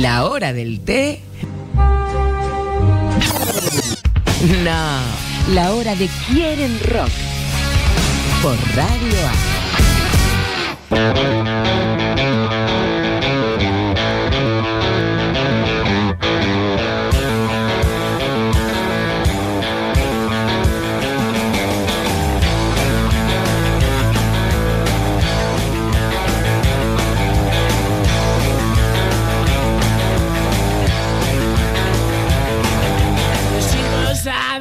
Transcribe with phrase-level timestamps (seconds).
[0.00, 1.20] ¿La hora del té?
[4.62, 5.00] No,
[5.52, 7.10] la hora de Quieren Rock.
[8.40, 9.18] Por Radio
[10.92, 12.07] A.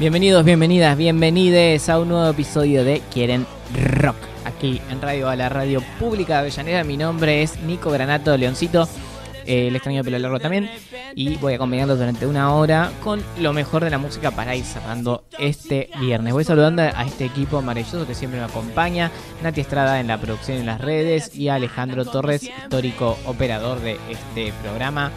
[0.00, 3.46] Bienvenidos, bienvenidas, bienvenides a un nuevo episodio de Quieren
[4.00, 4.16] Rock.
[4.44, 6.82] Aquí en Radio a la Radio Pública de Avellaneda.
[6.82, 8.88] Mi nombre es Nico Granato Leoncito.
[9.46, 10.68] Eh, el extraño pelo largo también.
[11.14, 15.26] Y voy acompañando durante una hora con lo mejor de la música para ir cerrando
[15.38, 16.32] este viernes.
[16.32, 19.12] Voy saludando a este equipo maravilloso que siempre me acompaña.
[19.44, 24.52] Nati Estrada en la producción en las redes y Alejandro Torres, histórico operador de este
[24.60, 25.12] programa.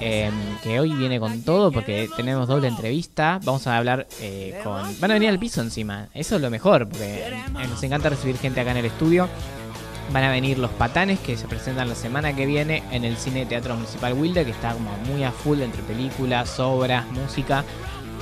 [0.00, 3.40] Em, que hoy viene con todo porque tenemos doble entrevista.
[3.44, 4.82] Vamos a hablar eh, con.
[5.00, 6.08] Van a venir al piso encima.
[6.12, 7.32] Eso es lo mejor, porque
[7.68, 9.28] nos encanta recibir gente acá en el estudio.
[10.12, 13.44] Van a venir los patanes que se presentan la semana que viene en el Cine
[13.46, 17.64] Teatro Municipal Wilde, que está como muy a full entre películas, obras, música.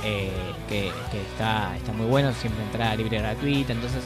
[0.03, 0.31] Eh,
[0.69, 0.87] que,
[1.31, 3.73] está, está muy bueno, siempre entrada libre gratuita.
[3.73, 4.03] Entonces,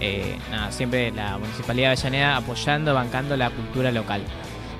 [0.00, 4.22] eh, nada, siempre la Municipalidad de Avellaneda apoyando, bancando la cultura local.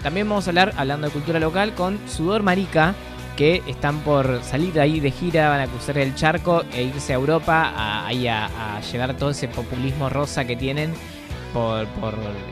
[0.03, 2.95] También vamos a hablar, hablando de cultura local, con Sudor Marica,
[3.36, 7.17] que están por salir ahí de gira, van a cruzar el charco e irse a
[7.17, 10.92] Europa a, ahí a, llevar todo ese populismo rosa que tienen
[11.53, 11.86] por,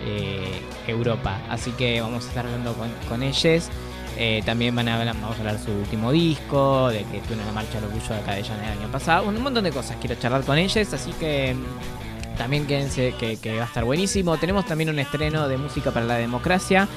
[0.04, 1.38] eh, Europa.
[1.48, 2.75] Así que vamos a estar hablando
[3.08, 3.69] con, ellos.
[4.16, 7.38] Eh, también van a hablar, vamos a hablar de su último disco, de que estuvo
[7.38, 9.28] en la marcha del orgullo de acá de el año pasado.
[9.28, 13.62] un montón de cosas quiero charlar con ellos, así que mm, también quédense que va
[13.62, 14.36] a estar buenísimo.
[14.36, 16.88] Tenemos también un estreno de música para la democracia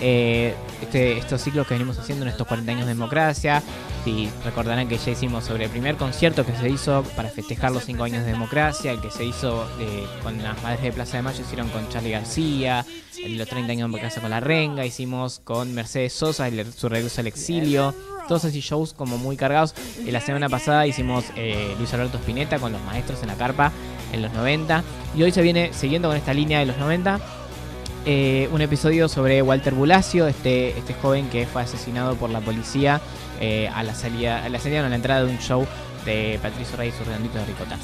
[0.00, 3.62] eh, este, estos ciclos que venimos haciendo en estos 40 años de democracia.
[4.06, 7.84] Y recordarán que ya hicimos sobre el primer concierto que se hizo para festejar los
[7.84, 11.22] 5 años de democracia, el que se hizo eh, con las madres de Plaza de
[11.22, 12.86] Mayo, hicieron con Charlie García,
[13.22, 16.88] el los 30 años de democracia con La Renga, hicimos con Mercedes Sosa, el, su
[16.88, 17.94] regreso al exilio,
[18.26, 19.74] todos así shows como muy cargados.
[20.06, 23.70] La semana pasada hicimos eh, Luis Alberto Spinetta con los maestros en la carpa
[24.12, 24.82] en los 90.
[25.14, 27.20] Y hoy se viene siguiendo con esta línea de los 90
[28.06, 33.00] eh, un episodio sobre Walter Bulacio, este, este joven que fue asesinado por la policía
[33.40, 35.66] eh, a la salida, a la salida, a la entrada de un show
[36.04, 37.76] de Patricio Rey y sus redonditos de ricota.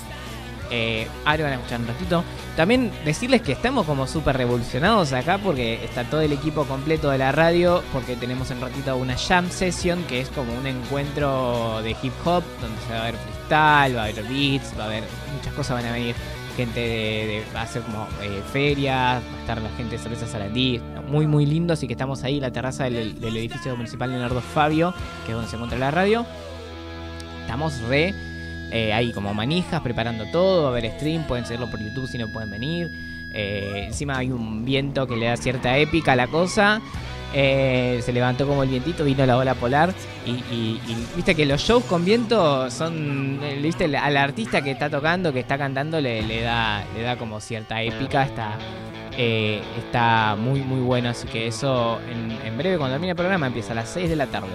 [0.70, 2.24] Eh, ahora van a escuchar un ratito.
[2.56, 7.18] También decirles que estamos como súper revolucionados acá porque está todo el equipo completo de
[7.18, 11.90] la radio, porque tenemos en ratito una jam session que es como un encuentro de
[12.02, 15.04] hip hop donde se va a ver freestyle, va a haber beats, va a haber
[15.34, 16.16] muchas cosas van a venir
[16.56, 20.80] gente de, a hacer como eh, ferias, va a estar la gente de Cerveza Sarandí,
[21.08, 24.94] muy muy lindo, así que estamos ahí en la terraza del, edificio municipal Leonardo Fabio,
[25.24, 26.24] que es donde se encuentra la radio.
[27.42, 28.14] Estamos re
[28.72, 32.28] eh, ahí como manijas, preparando todo, a haber stream, pueden seguirlo por YouTube si no
[32.28, 32.90] pueden venir.
[33.32, 36.80] Eh, encima hay un viento que le da cierta épica a la cosa.
[37.34, 39.92] Eh, se levantó como el vientito, vino la ola polar
[40.24, 40.78] y,
[41.14, 45.40] viste que los shows con viento son, eh, viste, al artista que está tocando, que
[45.40, 48.56] está cantando, le, da, le da como cierta épica, está,
[49.16, 53.72] eh, está muy muy bueno, así que eso en, breve cuando termine el programa empieza
[53.72, 54.48] a las 6 de la tarde,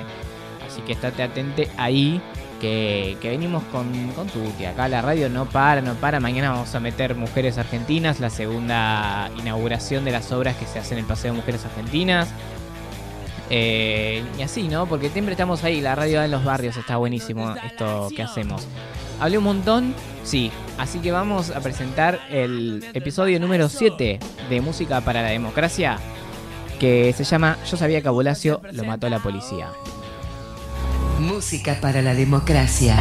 [0.68, 2.22] así que estate atente ahí.
[2.60, 4.66] Que, venimos con, con Tuti.
[4.66, 6.20] Acá la radio no para, no para.
[6.20, 11.00] Mañana vamos a meter Mujeres Argentinas, la segunda inauguración de las obras que se hacen
[11.00, 12.32] en el Paseo de Mujeres Argentinas.
[13.54, 14.86] Eh, y así, ¿no?
[14.86, 18.66] Porque siempre estamos ahí, la radio en los barrios, está buenísimo esto que hacemos.
[19.20, 19.94] Hablé un montón,
[20.24, 24.20] sí, así que vamos a presentar el episodio número 7
[24.50, 25.98] de Música para la Democracia,
[26.80, 29.68] que se llama Yo sabía que Abulacio lo mató la policía.
[31.20, 32.96] Música para la Democracia.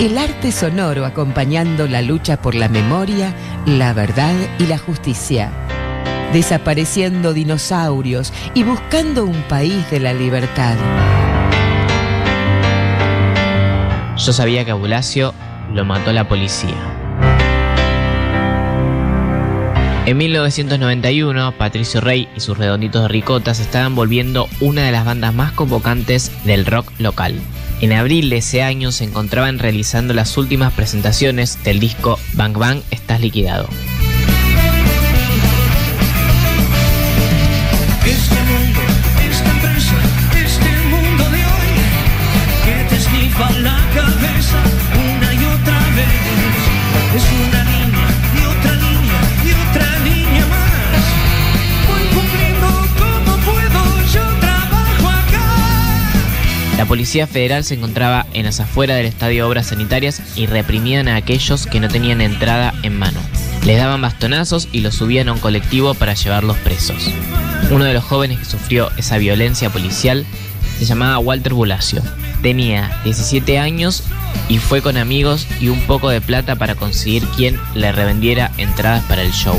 [0.00, 3.32] El arte sonoro acompañando la lucha por la memoria,
[3.64, 5.52] la verdad y la justicia
[6.32, 10.76] desapareciendo dinosaurios y buscando un país de la libertad.
[14.16, 14.74] Yo sabía que a
[15.72, 16.76] lo mató la policía.
[20.06, 25.04] En 1991, Patricio Rey y sus redonditos de ricota se estaban volviendo una de las
[25.04, 27.38] bandas más convocantes del rock local.
[27.80, 32.82] En abril de ese año se encontraban realizando las últimas presentaciones del disco Bang Bang
[32.90, 33.68] Estás Liquidado.
[56.90, 61.68] Policía Federal se encontraba en las afueras del Estadio Obras Sanitarias y reprimían a aquellos
[61.68, 63.20] que no tenían entrada en mano.
[63.64, 67.08] Les daban bastonazos y los subían a un colectivo para llevarlos presos.
[67.70, 70.26] Uno de los jóvenes que sufrió esa violencia policial
[70.80, 72.02] se llamaba Walter Bulacio.
[72.42, 74.02] Tenía 17 años
[74.48, 79.04] y fue con amigos y un poco de plata para conseguir quien le revendiera entradas
[79.04, 79.54] para el show.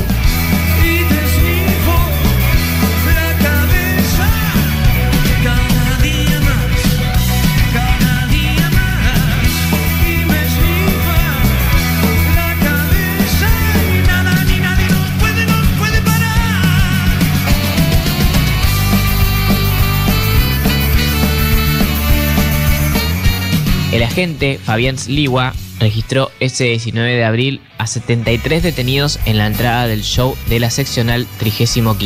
[24.12, 30.02] Agente Fabián Sliwa registró ese 19 de abril a 73 detenidos en la entrada del
[30.02, 31.96] show de la seccional 35.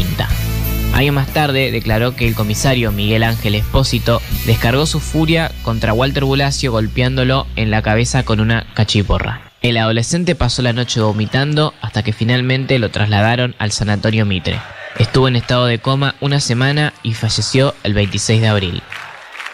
[0.94, 6.24] Años más tarde declaró que el comisario Miguel Ángel Espósito descargó su furia contra Walter
[6.24, 9.50] Bulacio golpeándolo en la cabeza con una cachiporra.
[9.60, 14.60] El adolescente pasó la noche vomitando hasta que finalmente lo trasladaron al sanatorio Mitre.
[15.00, 18.82] Estuvo en estado de coma una semana y falleció el 26 de abril.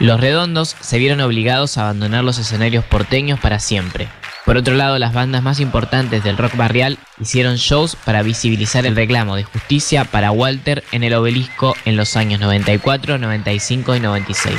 [0.03, 4.09] Los redondos se vieron obligados a abandonar los escenarios porteños para siempre.
[4.45, 8.97] Por otro lado, las bandas más importantes del rock barrial hicieron shows para visibilizar el
[8.97, 14.57] reclamo de justicia para Walter en el obelisco en los años 94, 95 y 96.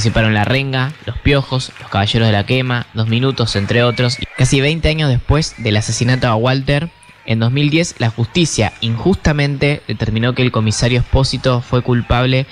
[0.00, 4.16] Participaron La Renga, Los Piojos, Los Caballeros de la Quema, Dos Minutos, entre otros.
[4.34, 6.88] Casi 20 años después del asesinato a Walter,
[7.26, 12.46] en 2010 la justicia injustamente determinó que el comisario Espósito fue culpable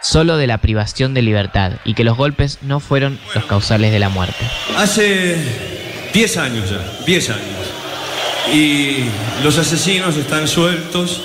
[0.00, 3.98] solo de la privación de libertad y que los golpes no fueron los causales de
[3.98, 4.42] la muerte.
[4.78, 5.36] Hace
[6.14, 8.54] 10 años ya, 10 años.
[8.54, 9.04] Y
[9.44, 11.20] los asesinos están sueltos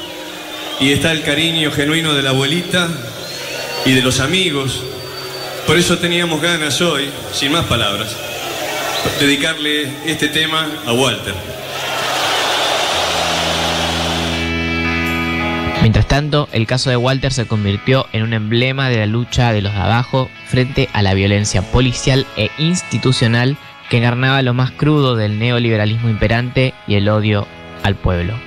[0.81, 2.89] y está el cariño genuino de la abuelita
[3.85, 4.83] y de los amigos.
[5.67, 8.15] Por eso teníamos ganas hoy, sin más palabras,
[9.19, 11.33] dedicarle este tema a Walter.
[15.81, 19.61] Mientras tanto, el caso de Walter se convirtió en un emblema de la lucha de
[19.61, 23.57] los de abajo frente a la violencia policial e institucional
[23.89, 27.47] que encarnaba lo más crudo del neoliberalismo imperante y el odio
[27.83, 28.44] al pueblo.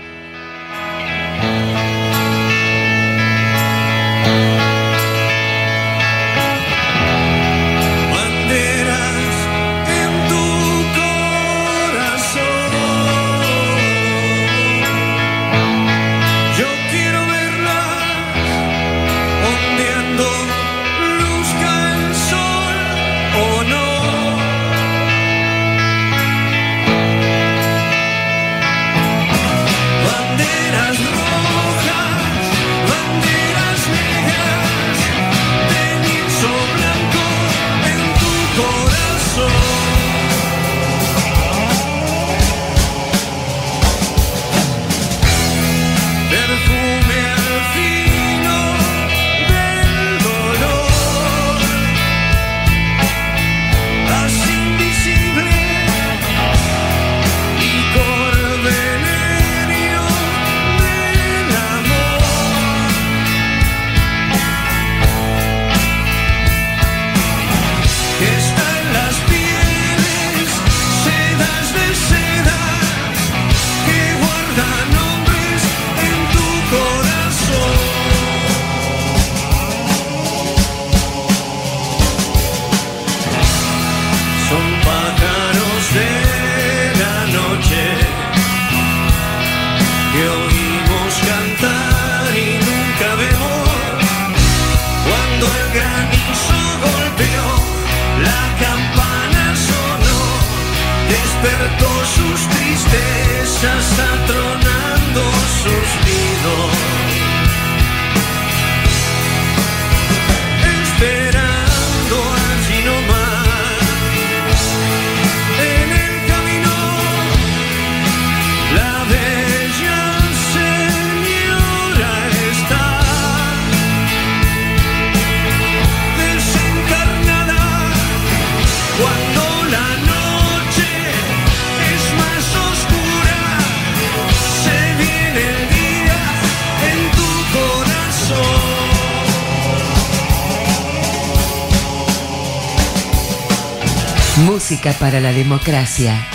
[144.71, 146.27] Música para la democracia.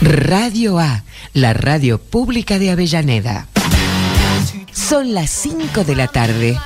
[0.00, 3.48] Radio A, la radio pública de Avellaneda.
[4.72, 6.58] Son las 5 de la tarde.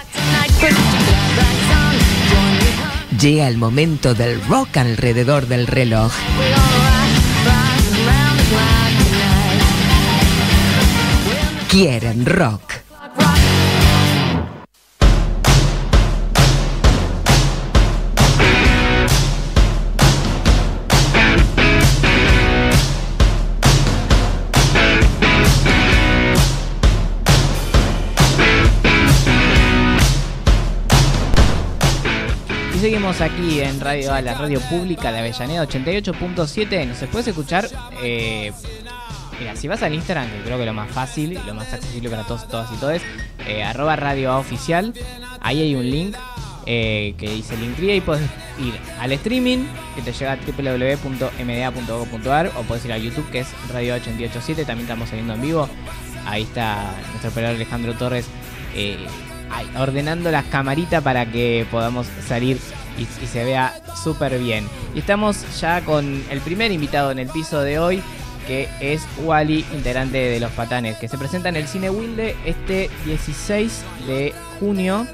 [3.21, 6.13] Llega el momento del rock alrededor del reloj.
[11.69, 12.74] Quieren rock.
[32.85, 36.87] Seguimos aquí en Radio A, la radio pública de Avellaneda 88.7.
[36.87, 37.67] Nos puedes escuchar.
[38.03, 38.53] eh,
[39.41, 42.11] mira, si vas al Instagram, que creo que lo más fácil y lo más accesible
[42.11, 43.00] para todos, todas y todos,
[43.47, 44.93] eh, arroba Radio A oficial.
[45.41, 46.14] Ahí hay un link
[46.67, 49.64] eh, que dice Linktree y puedes ir al streaming
[49.95, 50.93] que te llega a www.mda.gov.ar
[52.55, 54.67] o puedes ir a YouTube que es Radio 887.
[54.67, 55.71] También estamos saliendo en vivo.
[56.26, 58.26] Ahí está nuestro operador Alejandro Torres.
[58.75, 58.99] eh,
[59.54, 62.58] ay, ordenando las camaritas para que podamos salir
[62.99, 64.66] y, y se vea súper bien.
[64.94, 68.02] Y estamos ya con el primer invitado en el piso de hoy,
[68.46, 72.90] que es Wally, integrante de Los Patanes, que se presenta en el Cine Wilde este
[73.06, 75.06] 16 de junio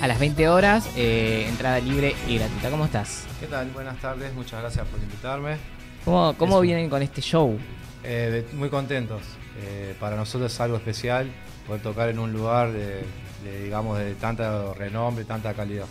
[0.00, 2.70] a las 20 horas, eh, entrada libre y gratuita.
[2.70, 3.24] ¿Cómo estás?
[3.38, 3.68] ¿Qué tal?
[3.70, 5.56] Buenas tardes, muchas gracias por invitarme.
[6.04, 7.58] ¿Cómo, cómo vienen con este show?
[8.02, 9.22] Eh, de- muy contentos.
[9.62, 11.30] Eh, para nosotros es algo especial
[11.66, 13.04] poder tocar en un lugar de,
[13.44, 15.84] de, digamos, de tanta renombre, tanta calidad.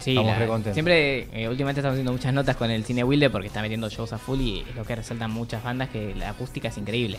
[0.00, 3.28] Sí, Estamos la- re siempre, eh, últimamente estamos haciendo muchas notas con el Cine Wilde
[3.30, 6.30] porque está metiendo shows a full y es lo que resaltan muchas bandas que la
[6.30, 7.18] acústica es increíble.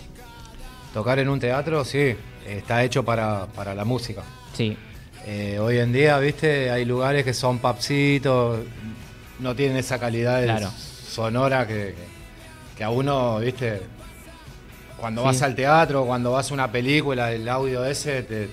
[0.94, 2.16] Tocar en un teatro, sí,
[2.48, 4.24] está hecho para, para la música.
[4.54, 4.78] Sí,
[5.30, 8.60] Eh, hoy en día, viste, hay lugares que son papsitos,
[9.40, 10.72] no tienen esa calidad Claro.
[10.72, 11.94] sonora que,
[12.78, 13.82] que a uno, viste,
[14.96, 15.26] cuando Sí.
[15.28, 18.50] vas al teatro, cuando vas a una película, el audio ese te,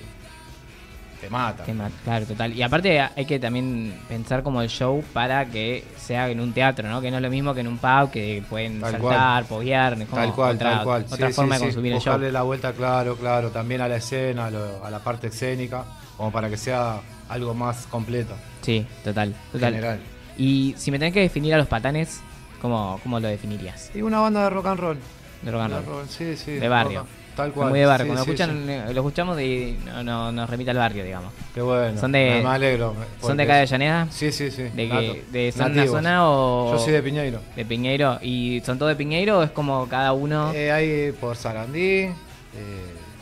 [1.25, 1.65] te mata.
[1.65, 2.53] tema, claro, total.
[2.53, 6.89] Y aparte hay que también pensar como el show para que sea en un teatro,
[6.89, 7.01] ¿no?
[7.01, 10.31] Que no es lo mismo que en un pub que pueden Tal saltar, poguear, Tal
[10.33, 11.07] cual, otra, tal cual.
[11.11, 11.75] otra Sí, forma sí, de sí.
[11.75, 12.13] consumir el show.
[12.13, 13.51] Buscarle la vuelta, claro, claro.
[13.51, 15.85] También a la escena, a, lo- a la parte escénica,
[16.17, 19.73] como para que sea algo más completo, Sí, total, total.
[19.75, 20.01] general.
[20.37, 22.21] Y si me tenés que definir a los patanes,
[22.61, 23.91] ¿cómo, cómo lo definirías?
[23.95, 24.99] Y una banda de rock and roll.
[25.43, 25.85] De rock and roll.
[25.87, 26.53] roll, Sí, sí.
[26.53, 27.01] De barrio.
[27.01, 27.71] rock Tal cual.
[27.71, 28.05] Muy de barrio.
[28.05, 28.73] Sí, Cuando sí, escuchan, sí.
[28.73, 31.33] eh, lo escuchamos y no, no- nos remite al barrio, digamos.
[31.55, 31.99] Qué bueno.
[32.01, 32.95] Son de- Me- alegro.
[33.21, 34.07] ¿Son de acá de Avellaneda?
[34.11, 34.63] Sí, sí, sí.
[34.63, 35.91] ¿De, que, de Nativos.
[35.91, 36.73] zona o...?
[36.73, 37.41] Yo soy de Piñeiro.
[37.57, 38.19] de Piñeiro.
[38.23, 40.53] ¿Y son todos de Piñeiro o es como cada uno?
[40.55, 42.13] Eh, hay por Sarandí, eh,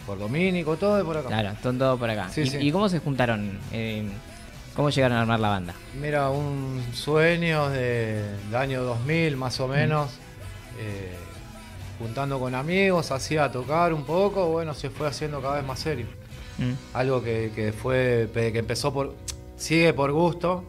[0.07, 1.29] por Domínico, todo de por acá.
[1.29, 2.29] Claro, son todos por acá.
[2.31, 2.59] Sí, ¿Y, sí.
[2.61, 3.59] y cómo se juntaron?
[3.73, 4.05] Eh,
[4.75, 5.75] ¿Cómo llegaron a armar la banda?
[6.01, 10.11] Mira, un sueño de- del año 2000 más o menos,
[10.79, 11.15] eh,
[12.03, 16.07] juntando con amigos, hacía tocar un poco, bueno, se fue haciendo cada vez más serio.
[16.59, 19.15] Mm, Algo que, que fue, que empezó por,
[19.57, 20.65] sigue por gusto,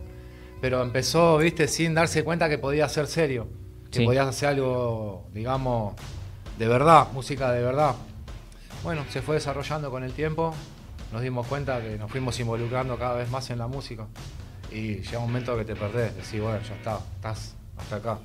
[0.61, 3.47] pero empezó, viste, sin darse cuenta que podía ser serio,
[3.91, 4.05] que Sí.
[4.05, 5.95] podías hacer algo, digamos,
[6.57, 7.95] de verdad, música de verdad.
[8.83, 10.53] Bueno, se fue desarrollando con el tiempo,
[11.11, 14.05] nos dimos cuenta que nos fuimos involucrando cada vez más en la música
[14.71, 18.17] y llega un momento que te perdés, decís, bueno, ya está, estás hasta acá.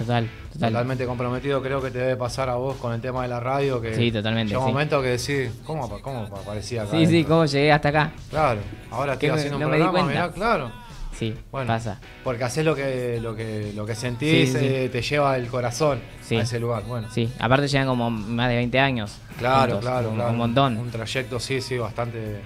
[0.00, 0.70] Total, total.
[0.72, 3.80] Totalmente comprometido, creo que te debe pasar a vos con el tema de la radio,
[3.80, 4.72] que Sí, totalmente, llega un sí.
[4.72, 6.92] momento que decís, ¿cómo, cómo aparecía acá?
[6.92, 7.24] Sí, sí?
[7.24, 8.12] ¿cómo llegué hasta acá?
[8.30, 10.72] Claro, ahora estoy haciendo un no programa, mirá, claro.
[11.12, 12.00] Sí, Bueno, pasa.
[12.24, 14.64] Porque haces lo que, lo que, lo que sentís, Sí, sí.
[14.66, 16.36] eh, te lleva el corazón Sí.
[16.36, 16.84] a ese lugar.
[16.84, 19.18] Bueno, Sí, aparte llegan como más de 20 años.
[19.38, 20.30] claro, juntos, claro, un, claro.
[20.30, 20.78] un montón.
[20.78, 22.36] Un trayecto, sí, sí, bastante.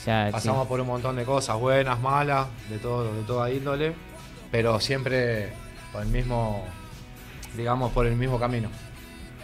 [0.00, 3.94] O sea, Pasamos por un montón de cosas, buenas, malas, de todo, de toda índole,
[4.52, 5.48] pero siempre
[5.92, 6.62] por el mismo,
[7.56, 8.68] digamos, por el mismo camino.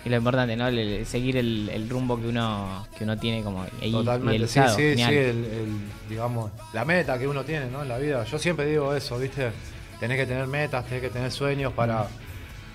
[0.04, 0.68] Y lo importante, ¿no?
[0.68, 4.74] El- seguir el, el rumbo que uno que uno tiene como ahí Totalmente, sí, sí,
[4.74, 5.12] sí, Genial.
[5.14, 5.66] el, el,
[6.08, 7.82] digamos, la meta que uno tiene, ¿no?
[7.82, 8.24] En la vida.
[8.24, 9.50] Yo siempre digo eso, ¿viste?
[9.98, 12.06] Tenés que tener metas, tenés que tener sueños para,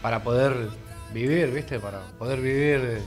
[0.03, 0.53] para poder
[1.13, 1.79] vivir, ¿viste?
[1.79, 2.99] Para poder vivir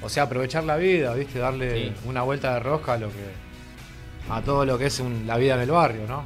[0.00, 1.40] o sea, aprovechar la vida, ¿viste?
[1.40, 1.92] Darle Sí.
[2.06, 3.48] una vuelta de rosca a lo que
[4.30, 6.22] a todo lo que es un- la vida en el barrio, ¿no?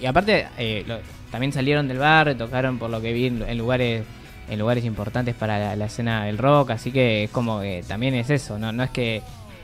[0.00, 0.98] Y aparte, eh, lo-
[1.30, 4.02] también salieron del bar, tocaron por lo que vi en, en lugares
[4.48, 8.14] en lugares importantes para la, la escena del rock, así que es como que también
[8.14, 9.22] es eso, no, no es que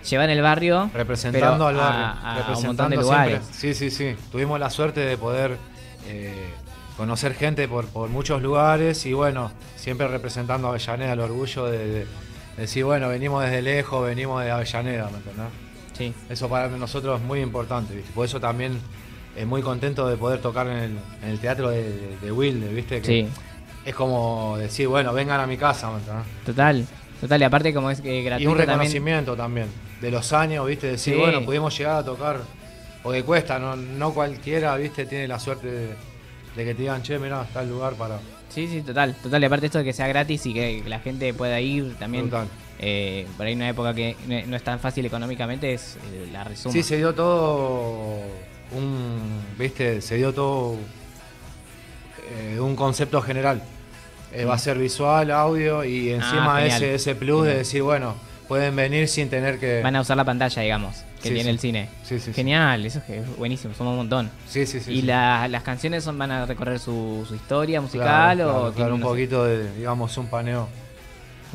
[0.09, 3.31] llevan el barrio representando al barrio, a, a un representando montón de siempre.
[3.31, 3.49] lugares.
[3.53, 4.17] Sí, sí, sí.
[4.33, 5.59] Tuvimos la suerte de poder
[6.09, 6.51] eh,
[6.97, 11.87] conocer gente por, por muchos lugares y bueno, siempre representando a Avellaneda, el orgullo de,
[11.87, 12.07] de
[12.57, 15.47] decir, bueno, venimos desde lejos, venimos de Avellaneda, ¿me entendés?
[15.97, 18.11] Sí, Eso para nosotros es muy importante, ¿viste?
[18.13, 18.81] Por eso también
[19.37, 23.03] es muy contento de poder tocar en el, en el teatro de, de Wilde, ¿viste?
[23.03, 23.29] Que sí,
[23.91, 25.91] Es como decir, bueno, vengan a mi casa,
[26.47, 26.87] total,
[27.21, 29.67] total, y aparte como es que Y gratuito un también, reconocimiento también.
[30.01, 30.87] de los años, ¿viste?
[30.93, 31.19] Decir, Sí.
[31.21, 32.41] bueno, pudimos llegar a tocar,
[33.03, 35.07] porque cuesta, no, no cualquiera, ¿viste?
[35.07, 35.87] Tiene la suerte de,
[36.57, 38.21] de que te digan, che, mirá, está el lugar para...
[38.49, 39.43] Sí, sí, total, total.
[39.43, 42.25] Y aparte esto de que sea gratis y que la gente pueda ir también.
[42.31, 42.47] Brutal.
[42.79, 46.45] eh, por ahí una época que no no es tan fácil económicamente es eh, la
[46.45, 46.73] resuma.
[46.73, 48.19] Sí, se dio todo
[48.73, 49.21] un,
[49.59, 50.01] ¿viste?
[50.01, 50.77] Se dio todo
[52.33, 53.63] eh, un concepto general.
[54.33, 56.57] Eh, va a ser visual, audio y encima.
[56.57, 56.83] Ah, genial.
[56.85, 58.15] ese, ese plus de decir, bueno,
[58.49, 59.81] pueden venir sin tener que...
[59.83, 61.49] Van a usar la pantalla, digamos, que Sí, tiene sí.
[61.51, 61.89] el cine.
[62.05, 62.33] Sí, sí, sí.
[62.35, 64.31] Genial, eso es buenísimo, somos un montón.
[64.49, 64.93] Sí, sí, sí.
[64.93, 68.73] ¿Y la- las canciones son, van a recorrer su, su historia musical Claro, o claro,
[68.75, 70.69] claro, un poquito de, digamos, un paneo.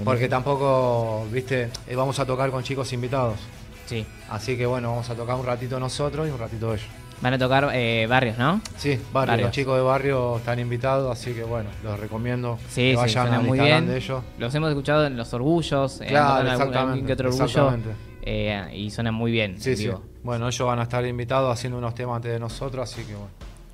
[0.04, 3.40] Porque tampoco, viste, eh, vamos a tocar con chicos invitados.
[3.86, 6.88] Sí, Así que bueno, vamos a tocar un ratito nosotros y un ratito ellos.
[7.22, 8.62] Van a tocar eh, barrios, ¿no?
[8.78, 9.48] Sí, barrio, Barrios.
[9.48, 13.24] los chicos de barrio están invitados, así que bueno, los recomiendo Sí, que sí, vayan
[13.26, 13.88] suena al muy bien.
[13.88, 14.24] de ellos.
[14.38, 17.90] Los hemos escuchado en los orgullos, en Claro, algún- algún que otro orgullo, exactamente.
[18.24, 19.60] eh, y suenan muy bien.
[19.60, 19.90] Sí, sí.
[20.24, 23.30] Bueno, ellos van a estar invitados haciendo unos temas antes de nosotros, así que bueno,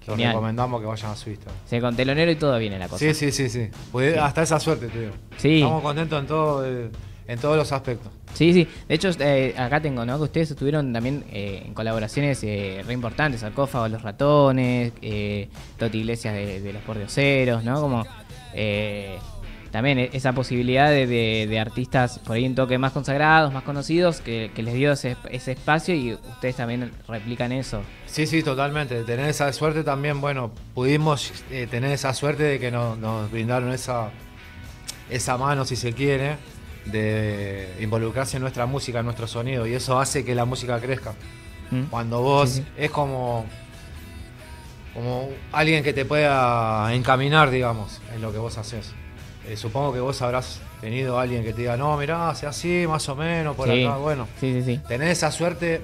[0.08, 0.32] los Genial.
[0.34, 1.56] recomendamos que vayan a su Instagram.
[1.66, 3.00] Sí, con telonero y todo viene la cosa.
[3.00, 3.70] Sí, sí, sí, sí.
[3.92, 4.20] Pues Sí.
[4.20, 5.14] Hasta esa suerte, te digo.
[5.38, 5.56] Sí.
[5.62, 6.90] Estamos contentos en todo, eh,
[7.28, 8.12] en todos los aspectos.
[8.34, 8.68] Sí, sí.
[8.88, 10.18] De hecho, eh, acá tengo, ¿no?
[10.18, 13.42] Que ustedes estuvieron también eh, en colaboraciones eh, re importantes.
[13.42, 17.80] Sarcófago, Los Ratones, eh, Toti Iglesias de, de Los Pordioseros, ¿no?
[17.82, 18.06] Como
[18.54, 19.18] eh,
[19.72, 23.64] también e- esa posibilidad de, de- de artistas por ahí un toque más consagrados, más
[23.64, 27.82] conocidos, que, que les dio ese, ese espacio y ustedes también replican eso.
[28.06, 28.96] Sí, sí, totalmente.
[28.96, 31.32] De tener esa suerte también, bueno, pudimos
[31.70, 34.10] tener esa suerte de que nos, nos brindaron esa,
[35.10, 36.36] esa mano, si se quiere,
[36.86, 41.14] de involucrarse en nuestra música, en nuestro sonido, y eso hace que la música crezca.
[41.70, 41.84] ¿Mm?
[41.90, 42.68] Cuando vos Sí, sí.
[42.78, 43.46] es como,
[44.94, 48.92] como alguien que te pueda encaminar, digamos, en lo que vos haces.
[49.48, 53.08] Eh, supongo que vos habrás tenido alguien que te diga, no, mirá, hace así, más
[53.10, 53.86] o menos, por Sí.
[53.86, 53.98] acá.
[53.98, 55.82] Bueno, Sí, tener esa suerte,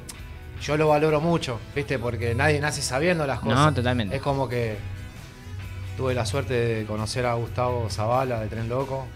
[0.62, 1.98] yo lo valoro mucho, ¿viste?
[2.00, 3.76] Porque nadie nace sabiendo las No, cosas.
[3.76, 4.16] totalmente.
[4.16, 4.78] Es como que
[5.96, 9.08] tuve la suerte de conocer a Gustavo Zavala de Tren Loco,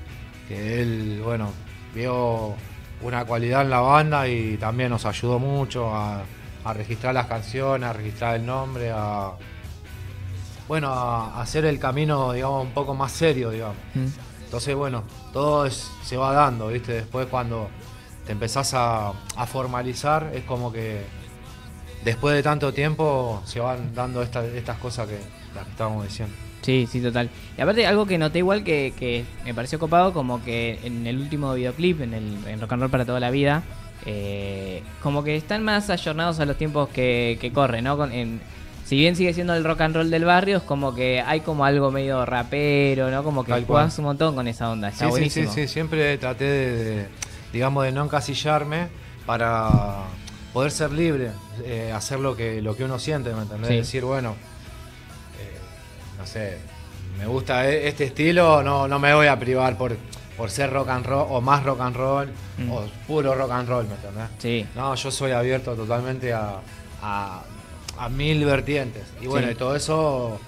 [0.48, 1.52] que él, bueno,
[1.93, 2.54] vio
[3.01, 6.21] una cualidad en la banda y también nos ayudó mucho a,
[6.63, 9.32] a registrar las canciones, a registrar el nombre, a.
[10.67, 13.75] Bueno, a, hacer el camino, digamos, un poco más serio, digamos.
[13.93, 14.06] ¿Mm?
[14.45, 16.93] Entonces, bueno, todo es- se va dando, ¿viste?
[16.93, 17.67] Después cuando
[18.25, 21.01] te empezás a, a formalizar, es como que
[22.06, 25.19] después de tanto tiempo se van dando esta- estas cosas que
[25.56, 26.36] las que estábamos diciendo.
[26.62, 27.30] Sí, sí, total.
[27.58, 31.17] Y aparte algo que noté igual que, que me pareció copado, como que en el
[31.17, 33.63] último videoclip, en el en Rock and Roll para toda la vida,
[34.06, 37.97] eh, como que están más ayornados a los tiempos que, que corren, ¿no?
[37.97, 38.39] Con- en-
[38.86, 41.63] si bien sigue siendo el rock and roll del barrio, es como que hay como
[41.65, 43.24] algo medio rapero, ¿no?
[43.24, 44.89] Como que jugás un montón con esa onda.
[44.89, 47.06] Está Sí, sí, sí, siempre traté de, de,
[47.54, 48.88] digamos, de no encasillarme
[49.26, 49.69] para
[50.54, 51.30] poder ser libre,
[51.63, 53.69] eh, hacer lo que, lo que uno siente, ¿me entendés?
[53.69, 53.76] Sí.
[53.78, 54.36] Decir, bueno,
[56.21, 56.57] no sé,
[57.17, 59.97] me gusta e- este estilo, no, no me voy a privar por,
[60.38, 62.29] por ser rock and roll, o más rock and roll,
[62.60, 62.71] Mm.
[62.71, 64.25] o puro rock and roll, ¿me entendés?
[64.38, 64.65] Sí.
[64.75, 66.57] No, yo soy abierto totalmente a,
[67.01, 67.41] a,
[67.97, 69.03] a mil vertientes.
[69.19, 69.53] Y bueno, Sí.
[69.53, 70.39] y todo eso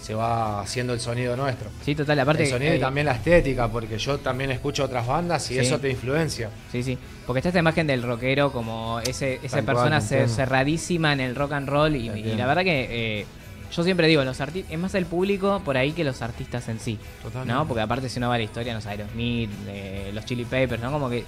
[0.00, 1.68] se va haciendo el sonido nuestro.
[1.84, 2.18] Sí, total.
[2.20, 5.54] Aparte, el sonido eh, y también la estética, porque yo también escucho otras bandas y
[5.54, 5.60] Sí.
[5.60, 6.48] eso te influencia.
[6.72, 6.96] Sí, sí.
[7.26, 10.28] Porque está esta imagen del rockero como ese, esa Tal cual, persona entiendo.
[10.34, 11.94] cerradísima en el rock and roll.
[11.94, 13.26] Y, la verdad que eh,
[13.72, 16.80] yo siempre digo, los arti- es más el público por ahí que los artistas en
[16.80, 16.98] sí.
[17.22, 17.52] Totalmente.
[17.54, 17.66] ¿No?
[17.68, 20.82] Porque aparte si uno va a la historia, no sé, Aerosmith, eh, los Chili Peppers,
[20.82, 20.90] ¿no?
[20.90, 21.24] Como que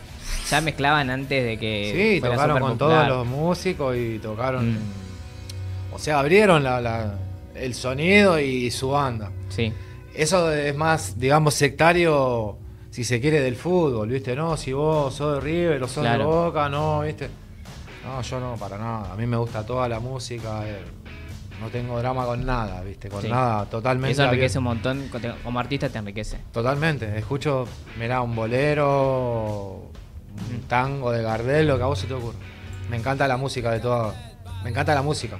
[0.50, 4.72] ya mezclaban antes de que Sí, tocaron con todos los músicos y tocaron.
[4.74, 4.78] Mm.
[5.94, 7.14] O sea, abrieron la, la-
[7.54, 9.30] el sonido y su banda.
[9.48, 9.72] Sí,
[10.14, 12.56] Eso es más, digamos, sectario,
[12.90, 14.34] si se quiere, del fútbol, ¿viste?
[14.36, 16.18] No, si vos sos de River o sos Claro.
[16.18, 17.28] de Boca, no, ¿viste?
[18.04, 19.12] No, yo no, para nada.
[19.12, 20.62] A mí me gusta toda la música.
[20.66, 20.82] eh,
[21.62, 23.08] no tengo drama con nada, ¿viste?
[23.08, 23.28] Con Sí.
[23.28, 24.12] nada, totalmente.
[24.12, 25.08] eso enriquece un montón,
[25.42, 26.38] como artista te enriquece.
[26.52, 27.16] Totalmente.
[27.18, 27.66] Escucho,
[27.98, 29.90] mirá, un bolero,
[30.68, 32.36] tango, de Gardel, lo que a vos se te ocurra.
[32.90, 34.14] Me encanta la música de toda.
[34.62, 35.38] Me encanta la música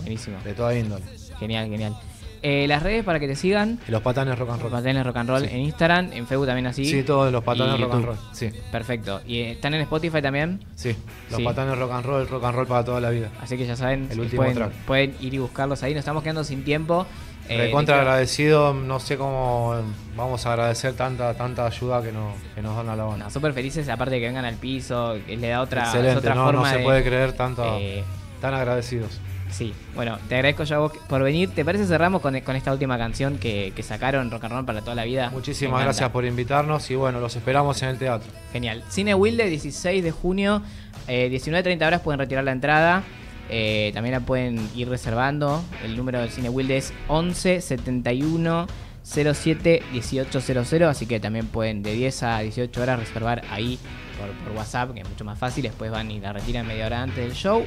[0.00, 0.38] Buenísimo.
[0.44, 1.04] de toda índole.
[1.38, 1.96] Genial, genial.
[2.44, 3.78] Eh, las redes para que te sigan.
[3.86, 4.80] Los patanes rock and Los roll.
[4.80, 5.48] Patanes Rock and Roll Sí.
[5.54, 6.84] en Instagram, en Facebook también así.
[6.84, 8.16] Sí, todos los patanes rock and roll.
[8.32, 9.20] Sí, Perfecto.
[9.26, 10.64] ¿Y eh, están en Spotify también?
[10.74, 10.96] sí.
[11.30, 11.44] Los Sí.
[11.44, 13.28] patanes rock and roll, rock and roll para toda la vida.
[13.40, 14.72] Así que ya saben, El si último pueden, track.
[14.86, 15.92] pueden ir y buscarlos ahí.
[15.94, 17.06] Nos estamos quedando sin tiempo.
[17.48, 19.74] Eh, Recontra agradecido, no sé cómo
[20.16, 23.24] vamos a agradecer tanta tanta ayuda que, nos, que nos dan a la banda.
[23.26, 26.44] No, súper felices, aparte de que vengan al piso, que le da otra, otra no,
[26.46, 28.04] forma no se de- puede creer tanto, eh,
[28.40, 29.20] tan agradecidos.
[29.52, 31.50] Sí, bueno, te agradezco yo a vos por venir.
[31.50, 34.80] ¿Te parece cerramos con, con esta última canción que, que sacaron Rock and Roll para
[34.80, 35.30] toda la vida?
[35.30, 38.32] Muchísimas gracias por invitarnos y bueno, los esperamos en el teatro.
[38.52, 38.82] Genial.
[38.88, 40.62] Cine Wilde, 16 de junio,
[41.06, 43.02] eh, 19.30 horas pueden retirar la entrada.
[43.50, 45.62] Eh, también la pueden ir reservando.
[45.84, 48.66] El número del Cine Wilde es 11 71
[49.02, 50.72] 07 1800.
[50.88, 53.78] Así que también pueden de 10 a 18 horas reservar ahí
[54.18, 55.64] por, por WhatsApp, que es mucho más fácil.
[55.64, 57.62] Después van y la retiran media hora antes del show.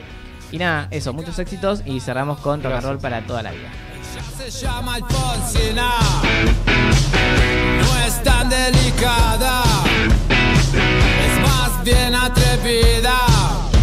[0.52, 3.70] Y nada, eso, muchos éxitos y cerramos con rock and roll para toda la vida.
[4.38, 5.92] Se llama Alfonsina,
[7.80, 9.64] no es tan delicada,
[10.30, 13.75] es más bien atrevida.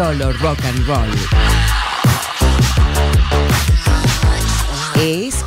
[0.00, 1.10] Solo rock and roll.
[4.96, 5.44] Es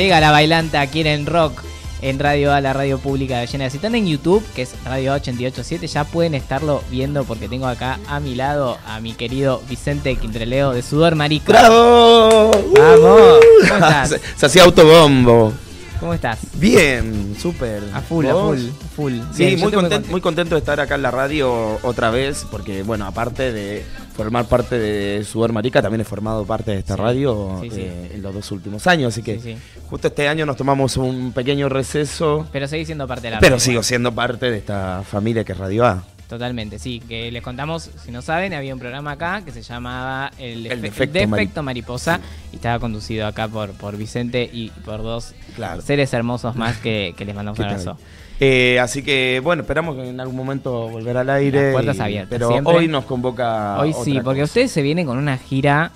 [0.00, 1.60] Llega la bailanta, quieren rock
[2.00, 3.68] en Radio A, la radio pública de Llena.
[3.68, 7.98] Si están en YouTube, que es Radio 887, ya pueden estarlo viendo porque tengo acá
[8.08, 11.52] a mi lado a mi querido Vicente Quintreleo de Sudor Marico.
[11.52, 12.50] ¡Bravo!
[12.78, 13.40] ¡Vamos!
[13.68, 14.08] ¿Cómo estás?
[14.08, 15.52] se, se hacía autobombo.
[16.00, 16.38] ¿Cómo estás?
[16.54, 17.82] Bien, súper.
[17.92, 18.58] A full, a ¿Vos?
[18.58, 19.12] full, a full.
[19.34, 22.46] Sí, Bien, muy, estoy conten- muy contento de estar acá en la radio otra vez,
[22.50, 23.84] porque bueno, aparte de
[24.16, 27.80] formar parte de Sudor Marica, también he formado parte de esta Sí, radio sí, sí.
[27.82, 29.56] eh, en los dos últimos años, así que
[29.90, 33.56] justo este año nos tomamos un pequeño receso, Pero seguís siendo parte de la pero
[33.56, 33.60] radio.
[33.60, 36.02] sigo siendo parte de esta familia que es Radio A.
[36.30, 37.00] Totalmente, sí.
[37.08, 40.78] Que les contamos, si no saben, había un programa acá que se llamaba El, El
[40.78, 42.20] Defe- Defecto El Mari- Defecto Mariposa
[42.52, 45.82] y estaba conducido acá por, por Vicente y por dos Claro.
[45.82, 47.98] seres hermosos más que, que les mandamos ¿Qué un abrazo.
[48.38, 51.64] Eh, así que bueno, esperamos que en algún momento volver al aire.
[51.64, 52.74] Las puertas y- abiertas, Pero siempre.
[52.76, 53.78] hoy nos convoca.
[53.80, 54.44] Hoy sí, porque cosa.
[54.50, 55.90] ustedes se vienen con una gira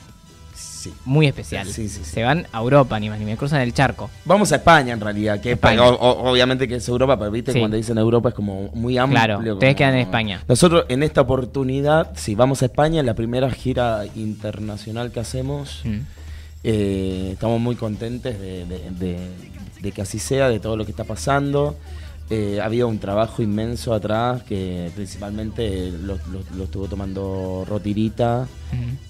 [0.84, 0.94] Sí.
[1.04, 1.66] muy especial.
[1.66, 2.10] Sí, sí, sí.
[2.10, 4.10] Se van a Europa, ni más ni me cruzan el charco.
[4.24, 5.82] Vamos a España en realidad, que España.
[5.82, 9.18] o- o- obviamente que es Europa, pero viste cuando dicen Europa es como muy amplio.
[9.38, 10.42] Claro, ustedes quedan en España.
[10.48, 15.80] Nosotros en esta oportunidad, sí, vamos a España, en la primera gira internacional que hacemos.
[15.84, 15.98] Mm.
[16.66, 19.30] Eh, estamos muy contentes de, de- de-
[19.80, 21.76] de que así sea, de todo lo que está pasando.
[22.36, 28.48] Eh, ha habido un trabajo inmenso atrás que principalmente lo, lo- lo estuvo tomando Rotirita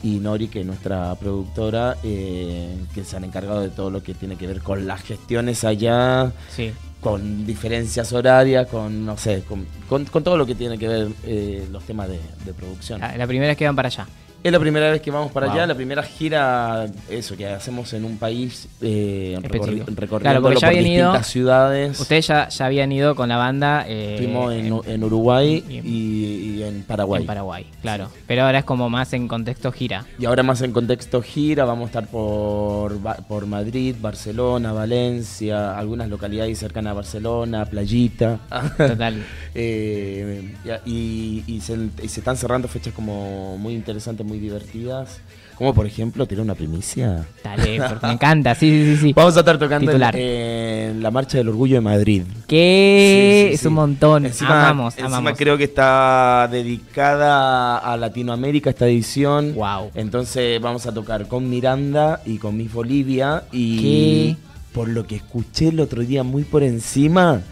[0.02, 4.12] y Nori, que es nuestra productora, eh, que se han encargado de todo lo que
[4.12, 6.70] tiene que ver con las gestiones allá, Sí.
[7.00, 11.08] con diferencias horarias, con, no sé, con, con- con todo lo que tiene que ver
[11.24, 13.00] eh, los temas de, de producción.
[13.00, 14.06] La, la primera vez que van para allá.
[14.44, 15.54] Es la primera vez que vamos para Wow.
[15.56, 19.82] allá, la primera gira, eso, que hacemos en un país eh, recorri-
[20.20, 21.98] Claro, porque ya por habían ido- distintas ciudades.
[21.98, 26.56] Ustedes ya, ya habían ido con la banda eh, Fuimos en, en Uruguay y- y,
[26.58, 27.22] y en Paraguay.
[27.22, 28.10] en Paraguay, claro.
[28.26, 30.04] Pero ahora es como más en contexto gira.
[30.18, 36.58] Y ahora más en contexto gira, vamos a estar por, Madrid, Barcelona, Valencia, algunas localidades
[36.58, 38.40] cercanas a Barcelona, Playita.
[38.76, 39.24] Total.
[39.56, 40.52] Eh,
[40.84, 45.20] y, y se, y se están cerrando fechas como muy interesantes, muy divertidas.
[45.56, 47.24] Como por ejemplo, tiene una primicia.
[47.44, 49.02] Dale, porque me encanta, sí, sí, sí.
[49.02, 49.12] sí.
[49.16, 52.22] Vamos a estar tocando en, la Marcha del Orgullo de Madrid.
[52.48, 54.26] Que Sí, sí, es un montón.
[54.26, 55.38] Encima, amamos, encima amamos.
[55.38, 59.54] creo que está dedicada a Latinoamérica esta edición.
[59.54, 59.92] Wow.
[59.94, 63.44] Entonces vamos a tocar con Miranda y con Miss Bolivia.
[63.52, 64.36] Y ¿Qué?
[64.74, 67.42] por lo que escuché el otro día muy por encima,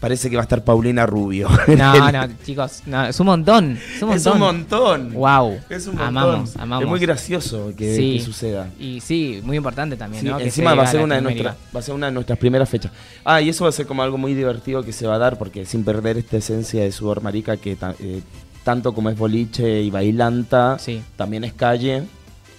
[0.00, 1.48] parece que va a estar Paulina Rubio.
[1.68, 3.78] No, no, chicos, no, es un montón.
[3.94, 4.32] Es un Es montón.
[4.32, 5.12] un montón.
[5.12, 5.60] Wow.
[5.68, 6.08] Es un montón.
[6.08, 6.82] Amamos, amamos.
[6.84, 8.18] Es muy gracioso que, Sí.
[8.18, 8.68] que suceda.
[8.78, 10.38] Y sí, muy importante también, Sí, ¿no?
[10.38, 12.68] Que encima va a ser una de nuestras va a ser una de nuestras primeras
[12.68, 12.90] fechas.
[13.24, 15.38] Ah, y eso va a ser como algo muy divertido que se va a dar
[15.38, 18.22] porque sin perder esta esencia de sudor marica que eh,
[18.64, 21.02] tanto como es boliche y bailanta, Sí.
[21.16, 22.02] también es calle.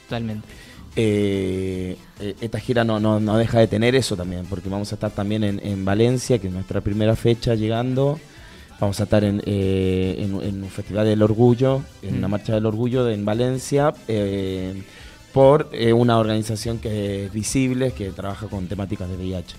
[0.07, 0.47] Totalmente.
[0.95, 4.95] Eh, eh, esta gira no, no, no deja de tener eso también, porque vamos a
[4.95, 8.19] estar también en, en Valencia, que es nuestra primera fecha llegando.
[8.79, 12.31] Vamos a estar en, eh, en- en un Festival del Orgullo, en una Mm.
[12.31, 14.81] Marcha del Orgullo de- en Valencia, eh,
[15.33, 19.55] por una organización que es visible, que trabaja con temáticas de VIH.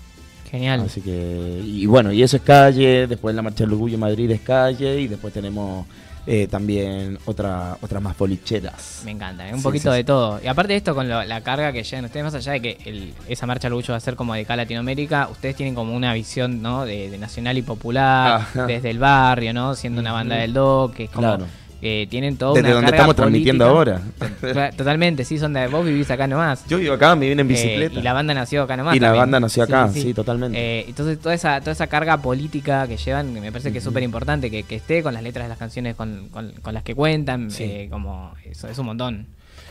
[0.51, 0.81] Genial.
[0.81, 4.29] Así que, y bueno, y eso es calle, después la Marcha del Orgullo en Madrid
[4.29, 5.87] es calle, y después tenemos
[6.25, 9.01] eh, también otra, otras más bolicheras.
[9.05, 10.03] Me encanta, un Sí, poquito sí, de sí.
[10.05, 10.39] todo.
[10.43, 12.77] Y aparte de esto, con lo- la carga que llegan ustedes, más allá de que
[12.85, 15.75] el- esa marcha al orgullo va a ser como de acá a Latinoamérica, ustedes tienen
[15.75, 16.85] como una visión ¿no?
[16.85, 18.65] de, de nacional y popular, Ajá.
[18.67, 19.75] desde el barrio, ¿no?
[19.75, 21.45] Siendo una banda del DOC, que es como Claro.
[21.83, 24.01] Que tienen todo Desde una donde carga estamos transmitiendo ahora.
[24.77, 26.65] Totalmente, sí, son de vos vivís acá nomás.
[26.67, 27.99] Yo vivo acá, me vine en Eh, bicicleta.
[27.99, 28.95] y la banda nació acá nomás.
[28.95, 30.57] Y la banda nació acá, sí, totalmente.
[30.57, 34.03] Eh, entonces, toda esa, toda esa carga política que llevan, me parece que es súper
[34.03, 36.95] importante que, que esté con las letras de las canciones con, con- con las que
[36.95, 37.51] cuentan.
[37.51, 37.63] Sí.
[37.63, 39.27] eh, como eso es un montón.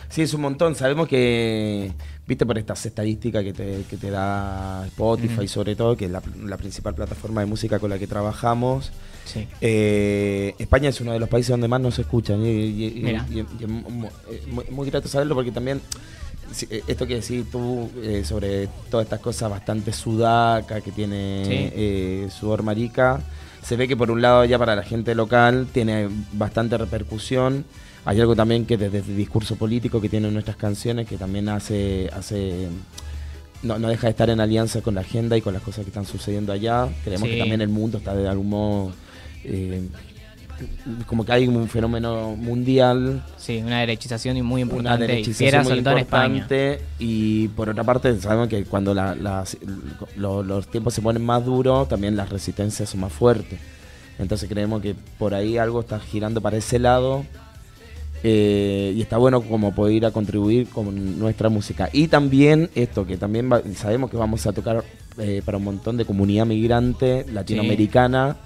[0.09, 0.75] Sí, es un montón.
[0.75, 1.91] Sabemos que,
[2.27, 6.21] viste, por estas estadísticas que te, que te da Spotify, sobre todo, que es la,
[6.45, 8.93] la principal plataforma de música con la que trabajamos.
[9.25, 9.47] Sí.
[9.61, 12.45] Eh, España es uno de los países donde más nos escuchan.
[12.45, 15.81] Y, y- eh, muy, muy grato saberlo porque también
[16.71, 21.53] eh, esto que decís tú eh, sobre todas estas cosas bastante sudaca que tiene Sí.
[21.75, 23.21] eh, sudor marica,
[23.63, 27.65] se ve que por un lado ya para la gente local tiene bastante repercusión.
[28.05, 32.11] Hay algo también que desde el discurso político que tienen nuestras canciones que también hace,
[32.13, 32.67] hace
[33.63, 35.91] no, no deja de estar en alianza con la agenda y con las cosas que
[35.91, 36.89] están sucediendo allá.
[37.05, 37.35] Creemos Sí.
[37.35, 38.93] que también el mundo está de algún modo
[39.45, 39.83] eh,
[41.07, 45.05] como que hay un fenómeno mundial Sí, una derechización y muy una importante.
[45.05, 49.57] y derechización fiera, muy importante y por otra parte sabemos que cuando la- las-
[50.17, 53.59] lo- los tiempos se ponen más duros también las resistencias son más fuertes
[54.21, 57.25] entonces creemos que por ahí algo está girando para ese lado
[58.23, 61.89] eh, y está bueno como poder ir a contribuir con nuestra música.
[61.93, 64.85] Y también esto, que también va- sabemos que vamos a tocar
[65.19, 68.37] eh, para un montón de comunidad migrante latinoamericana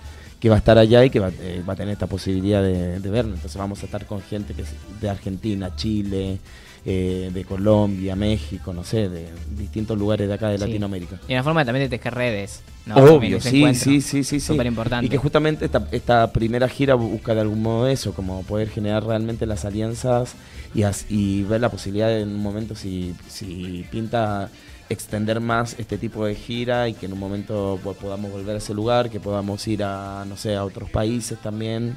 [0.47, 3.01] que va a estar allá y que va, eh, va a tener esta posibilidad de,
[3.01, 3.35] de vernos.
[3.35, 4.69] Entonces vamos a estar con gente que es
[5.01, 6.39] de Argentina, Chile,
[6.85, 9.27] eh, de Colombia, México, no sé, de
[9.59, 10.65] distintos lugares de acá de Sí.
[10.65, 11.19] Latinoamérica.
[11.27, 12.63] Y una forma también de tejer redes.
[12.87, 12.95] ¿no?
[12.95, 14.39] Obvio, sí, sí, sí, sí, sí.
[14.39, 15.05] Súper importante.
[15.07, 19.03] Y que justamente esta, esta primera gira busca de algún modo eso, como poder generar
[19.05, 20.35] realmente las alianzas
[20.77, 24.49] y, as- y ver la posibilidad de en un momento si, si pinta
[24.89, 28.59] extender más este tipo de gira y que en un momento po- podamos volver a
[28.59, 31.97] ese lugar, que podamos ir a, no sé, a otros países también.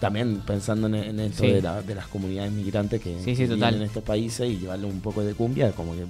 [0.00, 1.50] También pensando en, en esto Sí.
[1.50, 4.86] de, la- de las comunidades migrantes que, Sí, que viven en estos países y llevarle
[4.86, 6.06] un poco de cumbia, como que eh,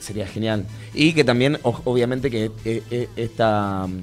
[0.00, 0.64] sería genial.
[0.94, 4.00] Y que también, obviamente, que eh, eh, esta, mm,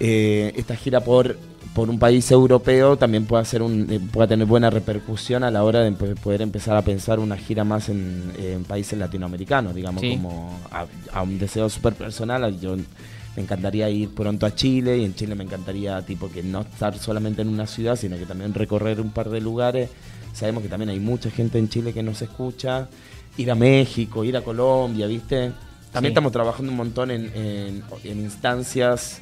[0.00, 1.36] eh, esta gira por,
[1.74, 5.62] por un país europeo también pueda, ser un, eh, pueda tener buena repercusión a la
[5.62, 10.16] hora de poder empezar a pensar una gira más en, en países latinoamericanos, digamos, Sí.
[10.16, 12.58] como a, a un deseo súper personal.
[12.60, 16.62] Yo me encantaría ir pronto a Chile y en Chile me encantaría tipo que no
[16.62, 19.88] estar solamente en una ciudad, sino que también recorrer un par de lugares.
[20.32, 22.88] Sabemos que también hay mucha gente en Chile que nos escucha.
[23.36, 25.52] Ir a México, ir a Colombia, ¿viste?
[25.92, 26.12] También Sí.
[26.14, 29.20] estamos trabajando un montón en, en- en instancias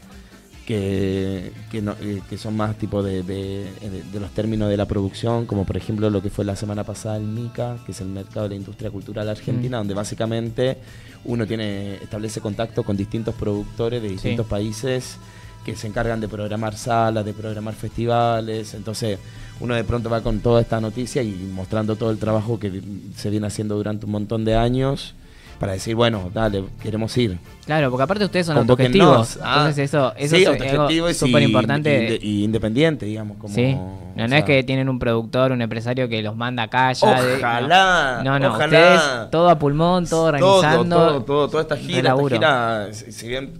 [0.66, 4.76] que, que, no- eh, que son más tipo de, de- de- de los términos de
[4.76, 8.00] la producción, como por ejemplo lo que fue la semana pasada el MICA, que es
[8.00, 9.80] el Mercado de la Industria Cultural Argentina, Mm.
[9.80, 10.76] donde básicamente
[11.24, 15.16] uno tiene establece contacto con distintos productores de distintos países
[15.64, 19.18] que se encargan de programar salas, de programar festivales, entonces
[19.60, 22.82] uno de pronto va con toda esta noticia y mostrando todo el trabajo que
[23.16, 25.14] se viene haciendo durante un montón de años
[25.58, 27.38] para decir, bueno, dale, queremos ir.
[27.64, 29.38] Claro, porque aparte ustedes son autogestivos.
[29.42, 32.08] Ah, Entonces eso, eso sí, es y súper importante.
[32.10, 33.38] inde- y independiente, digamos.
[33.38, 33.74] Como, sí.
[33.74, 37.22] No, no sea, es que tienen un productor, un empresario que los manda acá ya.
[37.22, 38.64] de- Ojalá, no, no, ojalá.
[38.66, 40.96] ustedes todo a pulmón, todo organizando.
[40.96, 43.52] Todo, todo, todo, toda esta gira, esta gira, si bien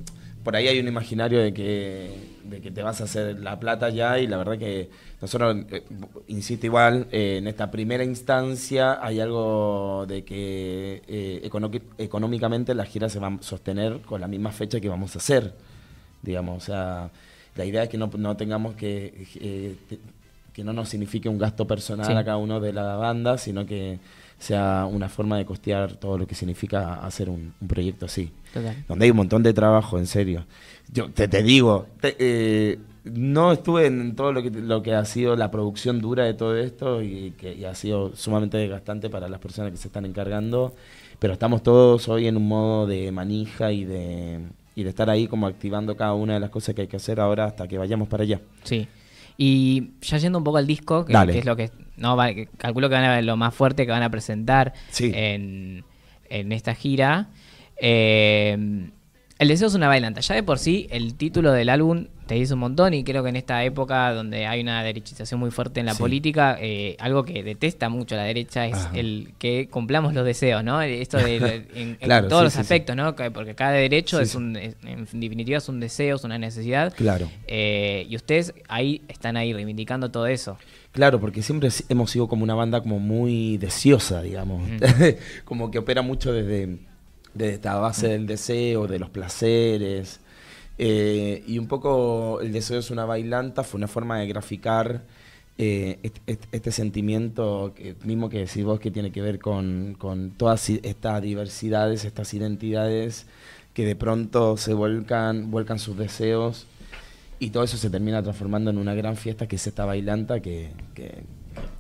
[0.44, 3.88] por ahí hay un imaginario de que, de que te vas a hacer la plata
[3.90, 4.88] ya y la verdad que
[5.20, 5.82] nosotros, eh,
[6.28, 11.50] insisto igual, eh, en esta primera instancia hay algo de que eh,
[11.98, 15.52] económicamente la gira se va a sostener con la misma fecha que vamos a hacer,
[16.22, 17.10] digamos, o sea,
[17.56, 19.26] la idea es que no, no tengamos que...
[19.36, 19.76] eh,
[20.52, 22.12] que no nos signifique un gasto personal Sí.
[22.14, 23.98] a cada uno de la banda, sino que
[24.38, 28.30] sea una forma de costear todo lo que significa hacer un, un proyecto así.
[28.52, 28.84] Total.
[28.88, 30.44] Donde hay un montón de trabajo, en serio.
[30.92, 35.04] Yo te, te digo, te- eh, no estuve en todo lo que, lo que ha
[35.04, 39.28] sido la producción dura de todo esto y que y ha sido sumamente desgastante para
[39.28, 40.74] las personas que se están encargando,
[41.18, 44.40] pero estamos todos hoy en un modo de manija y de,
[44.74, 47.20] y de estar ahí como activando cada una de las cosas que hay que hacer
[47.20, 48.40] ahora hasta que vayamos para allá.
[48.64, 48.86] Sí.
[49.38, 51.70] Y ya yendo un poco al disco, que, que es lo que.
[51.96, 55.10] No, va- calculo que van a ver lo más fuerte que van a presentar Sí.
[55.14, 55.84] en,
[56.28, 57.28] en esta gira.
[57.80, 58.88] Eh,
[59.38, 60.20] el deseo es una bailanta.
[60.22, 62.94] Ya de por sí, el título del álbum te dice un montón.
[62.94, 65.98] Y creo que en esta época donde hay una derechización muy fuerte en la Sí.
[65.98, 68.90] política, eh, algo que detesta mucho la derecha es Ajá.
[68.96, 70.80] el que cumplamos los deseos, ¿no?
[70.80, 71.66] Esto de, de-
[72.00, 73.14] en, todos sí, los sí, aspectos, ¿no?
[73.14, 76.94] Que- Porque cada derecho es un, es- en definitiva, es un deseo, es una necesidad.
[76.94, 77.30] Claro.
[77.46, 80.56] Eh, y ustedes ahí están ahí reivindicando todo eso.
[80.96, 84.66] Claro, porque siempre si- hemos sido como una banda como muy deseosa, digamos.
[84.66, 84.76] Mm.
[85.44, 86.78] como que opera mucho desde,
[87.34, 90.20] desde esta base del deseo, de los placeres.
[90.78, 95.02] Eh, y un poco el deseo es una bailanta, fue una forma de graficar
[95.58, 99.96] eh, est- est- este, sentimiento que, mismo que decís vos que tiene que ver con,
[99.98, 103.26] con todas estas diversidades, estas identidades
[103.74, 106.66] que de pronto se vuelcan, vuelcan sus deseos
[107.38, 110.70] y todo eso se termina transformando en una gran fiesta que es esta bailanta que...
[110.94, 111.22] Que,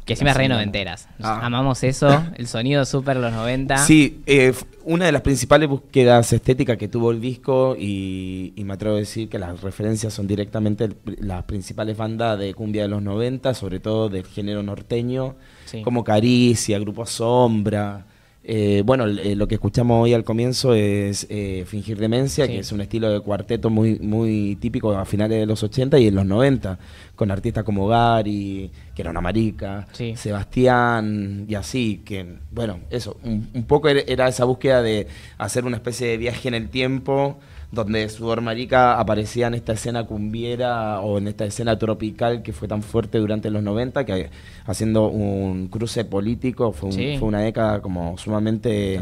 [0.04, 1.08] Que encima es re noventeras.
[1.20, 1.40] Ah.
[1.44, 3.76] Amamos eso, el sonido súper los 90.
[3.78, 4.52] Sí, eh,
[4.84, 8.98] una de las principales búsquedas estéticas que tuvo el disco y, y me atrevo a
[9.00, 13.52] decir que las referencias son directamente el las principales bandas de cumbia de los 90,
[13.54, 15.34] sobre todo del género norteño,
[15.64, 15.82] Sí.
[15.82, 18.06] como Caricia, Grupo Sombra.
[18.48, 22.52] Eh, bueno, eh, lo que escuchamos hoy al comienzo es eh, Fingir Demencia, Sí.
[22.52, 26.06] que es un estilo de cuarteto muy, muy típico a finales de los 80 y
[26.06, 26.78] en los 90,
[27.16, 30.14] con artistas como Gary, que era una marica, Sí.
[30.16, 35.76] Sebastián y así, que bueno, eso, un, un poco era esa búsqueda de hacer una
[35.78, 37.38] especie de viaje en el tiempo,
[37.72, 42.68] donde Sudor Marica aparecía en esta escena cumbiera o en esta escena tropical que fue
[42.68, 44.30] tan fuerte durante los 90, que
[44.66, 47.16] haciendo un cruce político fue, un- Sí.
[47.18, 48.94] fue una década como sumamente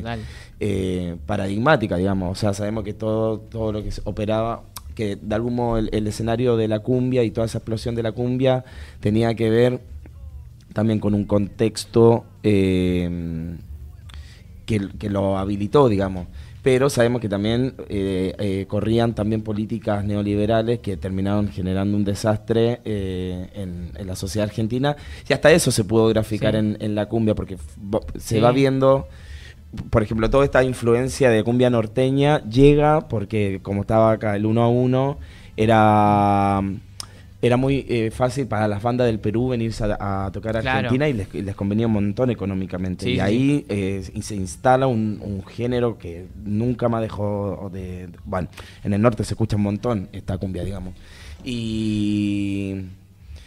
[0.61, 2.33] eh, paradigmática, digamos.
[2.33, 4.63] O sea, sabemos que todo, todo lo que se operaba,
[4.95, 8.03] que de algún modo el, el escenario de la cumbia y toda esa explosión de
[8.03, 8.65] la cumbia
[9.01, 9.81] tenía que ver
[10.73, 13.57] también con un contexto eh,
[14.67, 16.27] que, que lo habilitó, digamos.
[16.65, 22.81] Pero sabemos que también eh, eh, corrían también políticas neoliberales que terminaron generando un desastre
[22.87, 24.97] eh, en, en la sociedad argentina.
[25.29, 26.59] Y hasta eso se pudo graficar Sí.
[26.61, 27.59] en, en la cumbia, porque
[28.17, 28.41] se Sí.
[28.41, 29.07] va viendo,
[29.91, 34.63] por ejemplo, toda esta influencia de cumbia norteña llega porque como estaba acá el uno
[34.63, 35.19] a uno,
[35.59, 36.63] era
[37.47, 40.79] era muy eh, fácil para las bandas del Perú venirse a, a tocar a Claro.
[40.79, 43.05] Argentina y les, les convenía un montón económicamente.
[43.05, 48.09] Sí, y sí, ahí eh, se instala un, un género que nunca más dejó de...
[48.25, 48.49] Bueno,
[48.83, 50.95] en el norte se escucha un montón esta cumbia, digamos.
[51.45, 52.75] Y...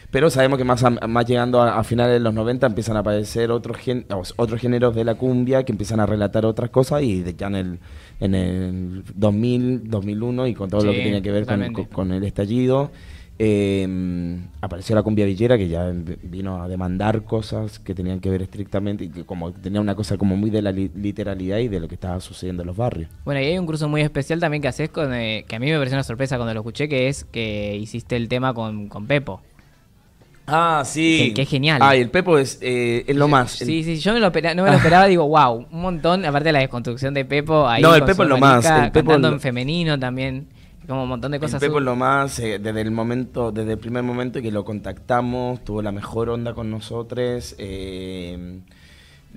[0.09, 2.99] Pero sabemos que más, a- más llegando a, a finales de los 90 empiezan a
[2.99, 7.03] aparecer otros, gen- os- otros géneros de la cumbia que empiezan a relatar otras cosas
[7.03, 7.79] y de- ya en el,
[8.21, 12.11] en el 2000, 2001 y con todo lo que tiene que ver con, con- con
[12.13, 12.89] el estallido,
[13.39, 18.29] eh, apareció la cumbia villera que ya v- vino a demandar cosas que tenían que
[18.29, 21.67] ver estrictamente y que como tenía una cosa como muy de la li- literalidad y
[21.67, 23.09] de lo que estaba sucediendo en los barrios.
[23.25, 25.67] Bueno, y hay un curso muy especial también que haces con, eh, que a mí
[25.69, 29.05] me pareció una sorpresa cuando lo escuché, que es que hiciste el tema con, con
[29.07, 29.41] Pepo.
[30.49, 31.17] Ah, sí.
[31.27, 31.79] Que, que es genial.
[31.83, 33.51] Ah, y el Pepo es, eh, es lo más.
[33.51, 36.53] Sí, sí, yo me lo no me lo esperaba, digo, wow, un montón, aparte de
[36.53, 39.27] la desconstrucción de Pepo, ahí No, el con Pepo es lo más, el Pepo cantando
[39.27, 40.47] es lo- en femenino también,
[40.88, 41.61] como un montón de cosas.
[41.61, 45.63] El Pepo lo más, eh, desde el momento, desde el primer momento que lo contactamos,
[45.63, 47.55] tuvo la mejor onda con nosotros.
[47.57, 48.59] eh,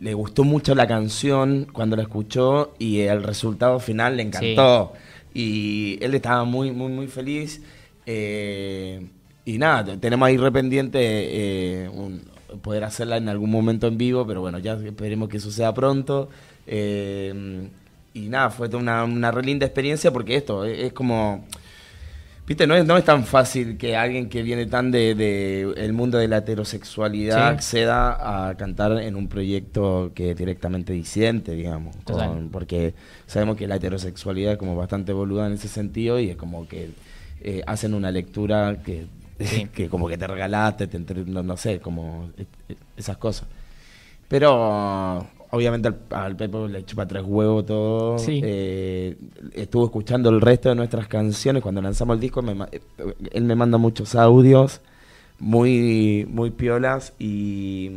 [0.00, 4.92] le gustó mucho la canción cuando la escuchó y el resultado final le encantó.
[5.34, 7.60] Y él estaba muy, muy, muy feliz.
[8.06, 9.06] eh,
[9.44, 12.22] y nada, te- tenemos ahí rependiente un-
[12.62, 16.28] poder hacerla en algún momento en vivo, pero bueno, ya esperemos que eso sea pronto.
[16.66, 17.68] eh,
[18.14, 21.44] y nada, fue una, una re linda experiencia porque esto es, es como...
[22.46, 25.92] Viste, no es, no es tan fácil que alguien que viene tan de, de el
[25.92, 27.54] mundo de la heterosexualidad Sí.
[27.54, 31.94] acceda a cantar en un proyecto que es directamente disidente, digamos.
[32.02, 32.92] con- porque
[33.28, 36.90] sabemos que la heterosexualidad es como bastante boluda en ese sentido y es como que
[37.42, 39.06] eh, hacen una lectura que,
[39.72, 43.46] que como que te regalaste, te entre- no, no sé, como eh, eh, esas cosas.
[44.26, 48.18] Pero obviamente al, al Pepo le chupa tres huevos todo.
[48.18, 48.40] Sí.
[48.42, 49.16] Eh,
[49.54, 51.62] estuvo escuchando el resto de nuestras canciones.
[51.62, 52.80] Cuando lanzamos el disco, me eh,
[53.32, 54.80] él me manda muchos audios
[55.38, 57.14] muy, muy piolas.
[57.18, 57.90] Y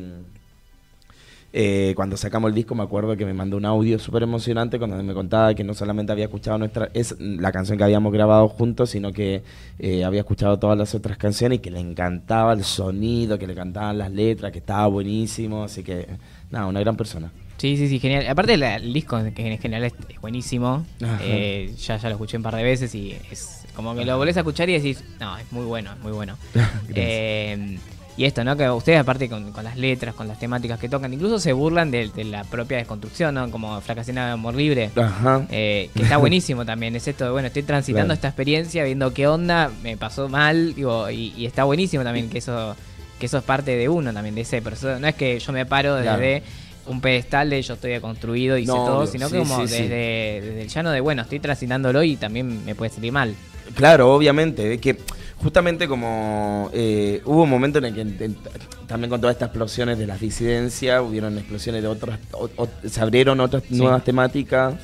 [1.56, 5.02] eh, cuando sacamos el disco, me acuerdo que me mandó un audio súper emocionante cuando
[5.04, 8.90] me contaba que no solamente había escuchado nuestra es la canción que habíamos grabado juntos,
[8.90, 9.44] sino que
[9.78, 13.54] eh, había escuchado todas las otras canciones y que le encantaba el sonido, que le
[13.54, 15.64] encantaban las letras, que estaba buenísimo.
[15.64, 16.08] Así que,
[16.50, 17.32] nada, una gran persona.
[17.58, 18.28] Sí, sí, sí, genial.
[18.28, 20.86] Aparte la- el disco que en general es, es buenísimo.
[21.22, 24.36] Eh, ya, ya lo escuché un par de veces y es como que lo volvés
[24.38, 26.38] a escuchar y decís, no, es muy bueno, es muy bueno.
[26.96, 27.78] Eh,
[28.16, 28.56] y esto, ¿no?
[28.56, 31.90] Que ustedes aparte con, con las letras, con las temáticas que tocan, incluso se burlan
[31.90, 33.50] de, de la propia desconstrucción, ¿no?
[33.50, 34.92] Como Fracasina de Amor Libre.
[34.96, 35.48] Ajá.
[35.50, 38.14] Eh, que está buenísimo también, es esto de, bueno, estoy transitando Claro.
[38.14, 42.38] esta experiencia, viendo qué onda, me pasó mal, digo, y, y está buenísimo también que
[42.38, 42.76] eso
[43.20, 45.00] que eso es parte de uno también, de ese proceso.
[45.00, 46.18] No es que yo me paro Claro.
[46.86, 49.62] Un pedestal de yo estoy deconstruido y sé No, todo, obvio, sino sí, que como
[49.62, 49.82] sí, sí.
[49.84, 53.36] desde, el llano de, bueno, estoy transitándolo y también me puede salir mal.
[53.76, 54.74] Claro, obviamente.
[54.74, 54.98] Es que
[55.42, 58.38] justamente como eh, hubo un momento en el que en-
[58.88, 63.02] también con todas estas explosiones de las disidencias, hubieron explosiones de otras, o- o- se
[63.02, 64.76] abrieron otras nuevas temáticas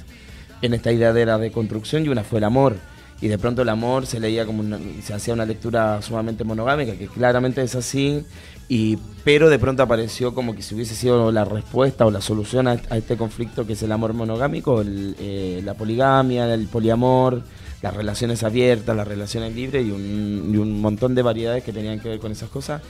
[0.62, 2.76] en esta idea de la deconstrucción y una fue el amor.
[3.22, 6.94] Y de pronto el amor se leía como una- se hacía una lectura sumamente monogámica,
[6.96, 8.24] que claramente es así,
[8.70, 12.68] y, pero de pronto apareció como que si hubiese sido la respuesta o la solución
[12.68, 17.42] a, a este conflicto que es el amor monogámico, el, eh, la poligamia, el poliamor,
[17.82, 22.00] las relaciones abiertas, las relaciones libres y un, y un montón de variedades que tenían
[22.00, 22.82] que ver con esas cosas.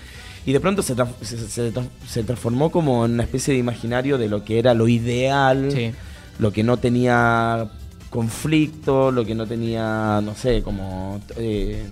[0.45, 3.59] Y de pronto se, tra- se, se tra- se transformó como en una especie de
[3.59, 5.91] imaginario de lo que era lo ideal, Sí.
[6.39, 7.69] lo que no tenía
[8.09, 11.21] conflicto, lo que no tenía, no sé, como...
[11.37, 11.83] eh,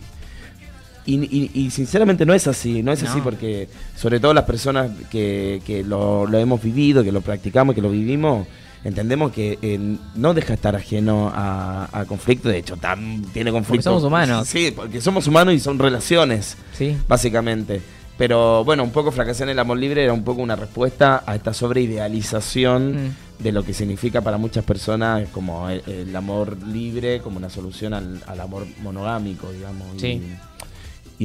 [1.07, 4.91] y, y- y sinceramente no es así, no es así porque sobre todo las personas
[5.09, 8.45] que, que lo, lo hemos vivido, que lo practicamos, que lo vivimos,
[8.83, 9.79] entendemos que eh,
[10.15, 13.89] no deja estar ajeno a, a conflicto, de hecho tam- tiene conflicto.
[13.89, 14.47] somos humanos.
[14.47, 16.95] Sí, porque somos humanos y son relaciones, Sí.
[17.07, 17.81] básicamente.
[18.17, 21.35] Pero bueno, un poco fracasar en el amor libre era un poco una respuesta a
[21.35, 23.43] esta sobreidealización Mm.
[23.43, 27.93] de lo que significa para muchas personas como el, el amor libre, como una solución
[27.93, 29.87] al, al amor monogámico, digamos.
[30.01, 30.07] Sí.
[30.07, 30.35] y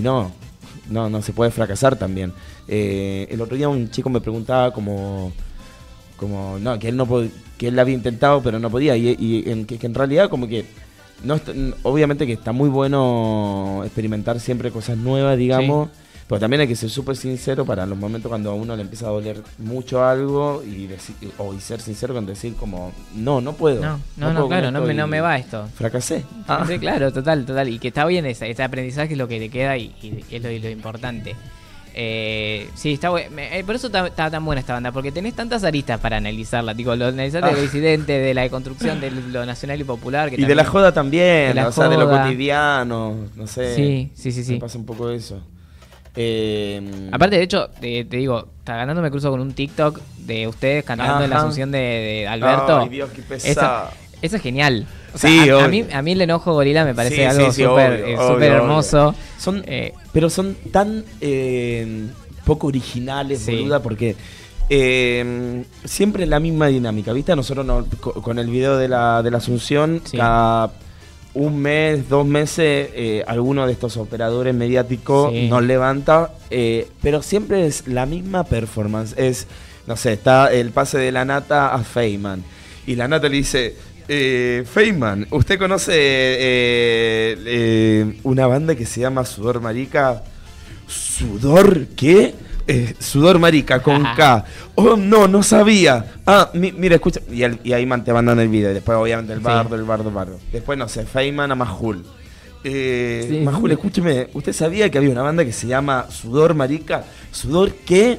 [0.01, 0.33] no,
[0.91, 2.33] no, no se puede fracasar también.
[2.69, 5.33] Eh, el otro día un chico me preguntaba como,
[6.17, 7.07] como no, que él no
[7.59, 10.65] que él había intentado pero no podía y, y en, que, en realidad como que
[11.25, 11.39] no
[11.83, 15.89] obviamente que está muy bueno experimentar siempre cosas nuevas, digamos,
[16.29, 19.07] Pero también hay que ser súper sincero para los momentos cuando a uno le empieza
[19.07, 23.53] a doler mucho algo y, decir, o y ser sincero con decir como, no, no
[23.53, 23.83] puedo.
[23.83, 25.69] No, no, no, claro, no me, no me va esto.
[25.75, 26.25] Fracasé.
[26.67, 27.69] Sí, claro, total, total.
[27.69, 30.43] Y que está bien ese, ese aprendizaje es lo que te queda y, y es
[30.43, 31.37] lo, y lo importante.
[31.95, 35.13] Eh, sí, está bu- me- eh, por eso está, está tan buena esta banda, porque
[35.13, 36.73] tenés tantas aristas para analizarla.
[36.73, 37.63] Digo, lo analizar del Ah.
[37.63, 40.31] incidente, de la deconstrucción de lo nacional y popular.
[40.31, 43.75] Que Y de la joda también, la o sea, de lo cotidiano, no sé.
[43.75, 44.57] Sí, sí, sí, Me sí.
[44.57, 45.43] pasa un poco eso.
[46.15, 50.47] Eh, Aparte, de hecho, te, te digo, está ganando me cruzo con un TikTok de
[50.47, 52.81] ustedes cantando en la asunción de, de Alberto.
[52.81, 53.91] Ay, Dios, qué Eso, pesado.
[54.21, 54.87] eso es genial.
[55.15, 57.53] O sea, Sí, a, mí, a mí el enojo gorila me parece Sí, algo sí,
[57.53, 58.45] sí, súper eh, obvio.
[58.47, 59.15] hermoso.
[59.39, 62.07] Son, Eh, pero son tan eh,
[62.45, 63.57] poco originales, Sí.
[63.57, 64.17] boluda, porque
[64.71, 67.35] eh, siempre es la misma dinámica, ¿viste?
[67.37, 70.17] Nosotros no- co- con el video de la, de la Asunción, Sí.
[70.17, 70.73] cada
[71.35, 75.49] un mes, dos meses, eh, alguno de estos operadores mediáticos Sí.
[75.49, 79.15] nos levanta, eh, pero siempre es la misma performance.
[79.17, 79.47] Es,
[79.87, 82.45] no sé, está el pase de la nata a Feynman.
[82.87, 83.77] Y la nata le dice,
[84.09, 90.23] eh, Feynman, ¿usted conoce eh, una banda que se llama Sudor Marica?
[90.87, 92.35] ¿Sudor qué?
[92.67, 94.45] Eh, sudor Marica con K.
[94.77, 96.05] Oh, no, no sabía.
[96.27, 97.21] Ah, mi- mira, escucha.
[97.31, 98.73] Y, el- y ahí man, te mandan el video.
[98.73, 99.45] Después, obviamente, el Sí.
[99.45, 100.39] bardo, el bardo, el bardo.
[100.53, 102.05] Después, no sé, Feynman a Majul.
[102.65, 103.39] Eh, Sí.
[103.41, 107.05] Majul, escúcheme, ¿usted sabía que había una banda que se llama Sudor Marica?
[107.33, 108.19] ¿Sudor qué?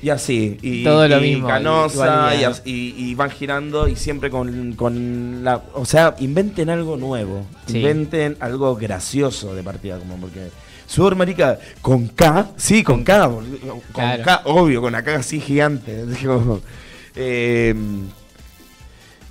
[0.00, 0.58] Y así.
[0.62, 2.32] Y, Todo lo y mismo, Canosa,
[2.64, 5.62] y van girando y siempre con, con la.
[5.74, 7.46] O sea, inventen algo nuevo.
[7.66, 7.76] Sí.
[7.78, 10.48] Inventen algo gracioso de partida, como porque.
[10.92, 14.22] Sudor marica con K, sí, con K, con Claro.
[14.24, 16.04] K, obvio, con la K así gigante.
[17.14, 17.74] Eh,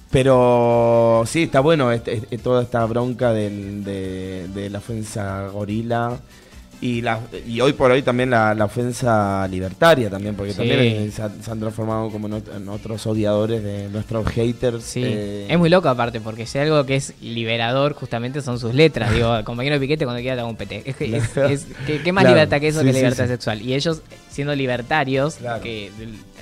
[0.09, 6.20] pero sí, está bueno este- este- toda esta bronca del- de, de la ofensa gorila
[6.82, 10.58] y, la, y hoy por hoy también la, la ofensa libertaria también, porque Sí.
[10.58, 14.84] también se, han- transformado como en, ot- en otros odiadores de nuestros haters.
[14.84, 18.74] Sí, eh, es muy loco aparte, porque si algo que es liberador justamente son sus
[18.74, 19.14] letras.
[19.14, 20.84] Digo, el compañero de Piquete cuando quiera te hago un PT.
[20.86, 21.50] Es que es- Claro.
[21.50, 23.30] es- ¿qué, qué más Claro, libertad que eso sí, que libertad sí.
[23.30, 23.62] sexual?
[23.62, 24.02] Y ellos
[24.32, 25.62] siendo libertarios, Claro.
[25.62, 25.92] que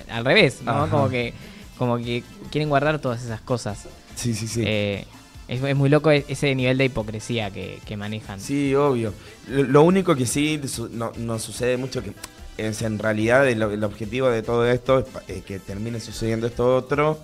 [0.10, 0.72] al revés, ¿no?
[0.72, 0.88] Ajá.
[0.90, 1.34] Como que,
[1.78, 3.86] como que quieren guardar todas esas cosas.
[4.16, 4.64] Sí, sí, sí.
[4.66, 5.06] Eh,
[5.50, 8.40] es, es muy loco e- ese nivel de hipocresía que, que manejan.
[8.40, 9.14] Sí, obvio.
[9.50, 12.14] Lo, lo único que sí su- no, nos sucede mucho que
[12.58, 16.48] es en realidad el, el objetivo de todo esto es pa- eh, que termine sucediendo
[16.48, 17.20] esto otro,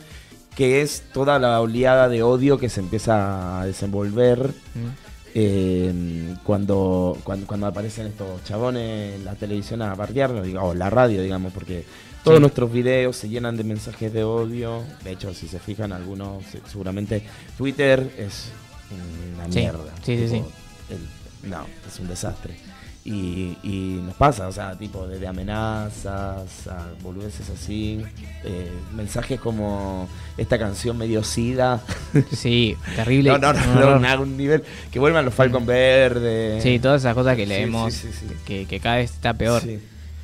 [0.55, 4.87] que es toda la oleada de odio que se empieza a desenvolver Mm.
[5.33, 11.21] eh, cuando, cuando cuando aparecen estos chabones en la televisión a bardearnos, o la radio,
[11.21, 11.83] digamos, porque
[12.25, 12.41] todos Sí.
[12.41, 14.83] nuestros videos se llenan de mensajes de odio.
[15.05, 17.23] De hecho, si se fijan, algunos, se- seguramente
[17.57, 18.49] Twitter es
[19.37, 19.79] una Sí, mierda.
[20.03, 20.51] sí, sí, Tipo,
[20.89, 22.55] el- no, es un desastre.
[23.07, 28.01] Y, y nos pasa, o sea, tipo desde amenazas a boludeces así,
[28.43, 31.81] eh, mensajes como esta canción medio sida.
[32.31, 33.29] Sí, terrible.
[33.29, 36.59] No, no, no, no, a un nivel que vuelvan los Falcon Verde.
[36.61, 38.33] Sí, todas esas cosas que Sí, leemos, sí, sí, sí.
[38.45, 39.61] Que, que cada vez está peor.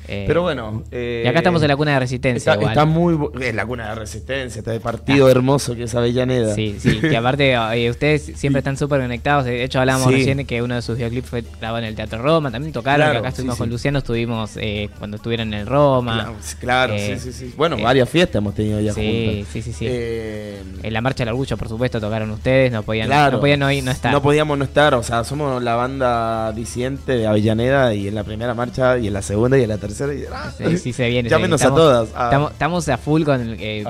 [0.08, 0.82] Eh, Pero bueno.
[0.90, 2.52] eh, y acá estamos en la cuna de resistencia.
[2.52, 2.72] Está, igual.
[2.72, 3.18] está muy.
[3.40, 6.54] Es la cuna de resistencia, este partido hermoso que es Avellaneda.
[6.54, 9.44] Sí, sí, que aparte eh, ustedes siempre están súper conectados.
[9.44, 10.16] De hecho, hablábamos Sí.
[10.16, 12.50] recién que uno de sus videoclips fue grabado en el Teatro Roma.
[12.50, 13.72] También tocaron, Claro, acá estuvimos sí, con sí.
[13.72, 16.14] Luciano, estuvimos eh, cuando estuvieron en el Roma.
[16.14, 17.54] Claro, sí, claro, Eh, sí, sí, sí.
[17.56, 19.52] Bueno, eh, varias fiestas hemos tenido ya Sí, juntas.
[19.52, 19.84] sí, sí, sí.
[19.88, 22.72] Eh, En la Marcha del Orgullo, por supuesto, tocaron ustedes.
[22.72, 23.36] No podían, Claro.
[23.36, 24.12] no, podían no, no estar.
[24.12, 28.24] No podíamos no estar, o sea, somos la banda disidente de Avellaneda y en la
[28.24, 29.91] primera marcha y en la segunda y en la tercera.
[29.92, 30.52] Y, ¡ah!
[30.56, 31.28] Sí, sí, se viene.
[31.28, 31.72] se Llámenos viene.
[31.74, 32.08] a todas.
[32.14, 32.24] Ah.
[32.24, 33.84] Estamos, estamos a full con eh,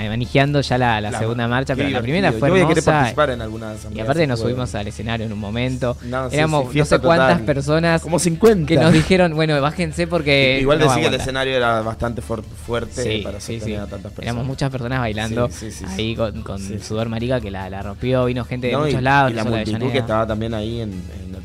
[0.00, 2.78] manejando ya la, la La- segunda marcha, pero la primera fue Yo voy a querer
[2.78, 2.92] hermosa.
[2.92, 5.96] participar en alguna de esas Y aparte nos subimos al escenario en un momento.
[6.04, 7.44] No, sí, Éramos sí, no sé cuántas total.
[7.46, 8.66] personas Como 50.
[8.66, 10.58] que nos dijeron, bueno, bájense porque.
[10.60, 13.82] Igual no decía que el escenario era bastante fuer- fuerte Sí, para sí, sostener sí.
[13.82, 14.26] a tantas personas.
[14.26, 15.94] Éramos muchas personas bailando Sí, sí, sí, sí.
[16.02, 16.78] ahí con, con Sí.
[16.78, 18.24] sudor marica que la, la rompió.
[18.26, 19.32] Vino gente de muchos lados.
[19.32, 20.90] y la multitud que estaba también ahí en,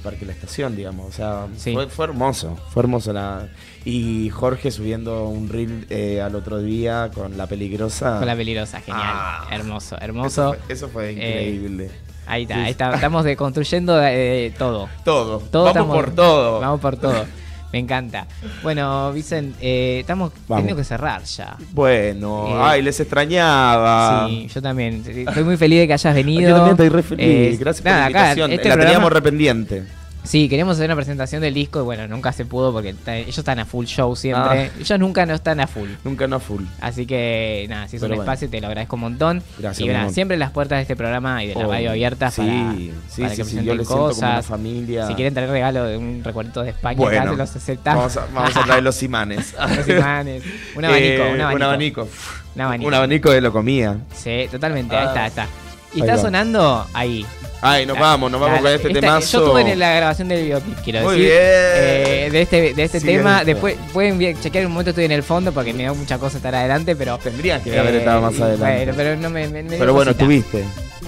[0.09, 1.07] Parque la Estación, digamos.
[1.07, 1.73] O sea, Sí.
[1.73, 3.11] fue, fue hermoso, fue hermoso.
[3.13, 3.47] La...
[3.85, 8.17] Y Jorge subiendo un reel eh, al otro día con La Peligrosa.
[8.19, 9.03] Con la peligrosa, genial.
[9.05, 9.47] Ah.
[9.51, 10.55] hermoso, Eso hermoso.
[10.65, 11.91] fue, eso fue Eh, increíble.
[12.25, 12.59] Ahí está, Sí.
[12.61, 12.93] ahí está.
[12.93, 14.89] Estamos deconstruyendo eh, todo.
[15.05, 15.39] todo.
[15.39, 16.59] Todo Vamos estamos- por todo.
[16.59, 17.25] Vamos por todo.
[17.73, 18.25] Me encanta.
[18.63, 20.61] Bueno, Vicen, eh, estamos Vamos.
[20.63, 21.57] teniendo que cerrar ya.
[21.73, 24.27] Bueno, Eh, ay, les extrañaba.
[24.29, 25.03] Sí, yo también.
[25.05, 26.49] Estoy muy feliz de que hayas venido.
[26.49, 27.25] Yo también estoy re feliz.
[27.25, 28.51] Eh, Gracias nada, por la acá, invitación.
[28.51, 29.83] este la programa- teníamos rependiente.
[30.27, 33.59] Sí, queríamos hacer una presentación del disco y bueno, nunca se pudo porque ellos están
[33.59, 34.65] a full show siempre.
[34.67, 34.79] Ah.
[34.79, 35.89] Ellos nunca no están a full.
[36.03, 36.63] Nunca no full.
[36.81, 38.31] Así que nada, si es Pero un bueno.
[38.31, 39.43] espacio te lo agradezco un montón.
[39.57, 40.11] Gracias, y amor.
[40.13, 42.91] siempre las puertas de este programa y de la Oh, radio abiertas sí, para, sí,
[42.91, 44.45] para sí, que sí, presenten yo le siento como una cosas.
[44.45, 45.07] familia.
[45.07, 48.15] Si quieren traer regalo de un recuerdo de España, acá se los aceptamos.
[48.15, 49.55] Vamos a, vamos a traer los imanes.
[49.77, 50.43] Los imanes.
[50.75, 51.55] Un abanico, Eh, un abanico.
[51.55, 52.07] Un abanico.
[52.55, 52.87] Un abanico.
[52.87, 53.97] Un abanico de lo comía.
[54.15, 54.95] Sí, totalmente.
[54.95, 55.07] Ahí Ah.
[55.09, 55.47] está, ahí está.
[55.93, 56.21] Y Ahí está va.
[56.21, 57.25] sonando ahí.
[57.61, 59.39] Ay, nos La- vamos, nos vamos la- con este temazo.
[59.39, 61.25] Yo estuve en la grabación del videoclip, quiero Muy decir.
[61.31, 61.41] bien.
[61.41, 63.43] eh, de este, de este Sí, tema.
[63.43, 66.53] Después pueden chequear un momento, estoy en el fondo porque me da mucha cosa estar
[66.53, 67.17] adelante, pero.
[67.17, 68.63] Tendrías que haber estado más adelante.
[68.85, 69.47] Bueno, pero no me.
[69.47, 70.25] me- me dio Pero bueno, cosita.
[70.25, 70.63] tuviste.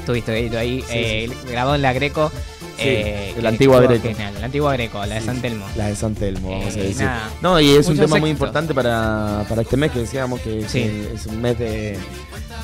[0.05, 2.31] Tuviste ahí, ahí Sí, eh, grabado en la Greco.
[2.77, 4.07] Sí, eh, antiguo estuvo Greco.
[4.07, 5.65] Genial, la antigua Greco, la de San Telmo.
[5.75, 7.05] La de San Telmo, vamos a Eh, decir.
[7.05, 7.29] nada.
[7.41, 10.71] No, y es un tema muy importante para, para este mes que decíamos que es,
[10.71, 10.83] Sí.
[10.83, 11.97] el- es un mes de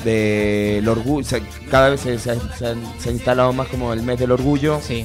[0.06, 1.26] del orgullo.
[1.70, 4.30] cada vez se, se ha- se ha- se ha instalado más como el mes del
[4.32, 4.80] orgullo.
[4.82, 5.04] Sí.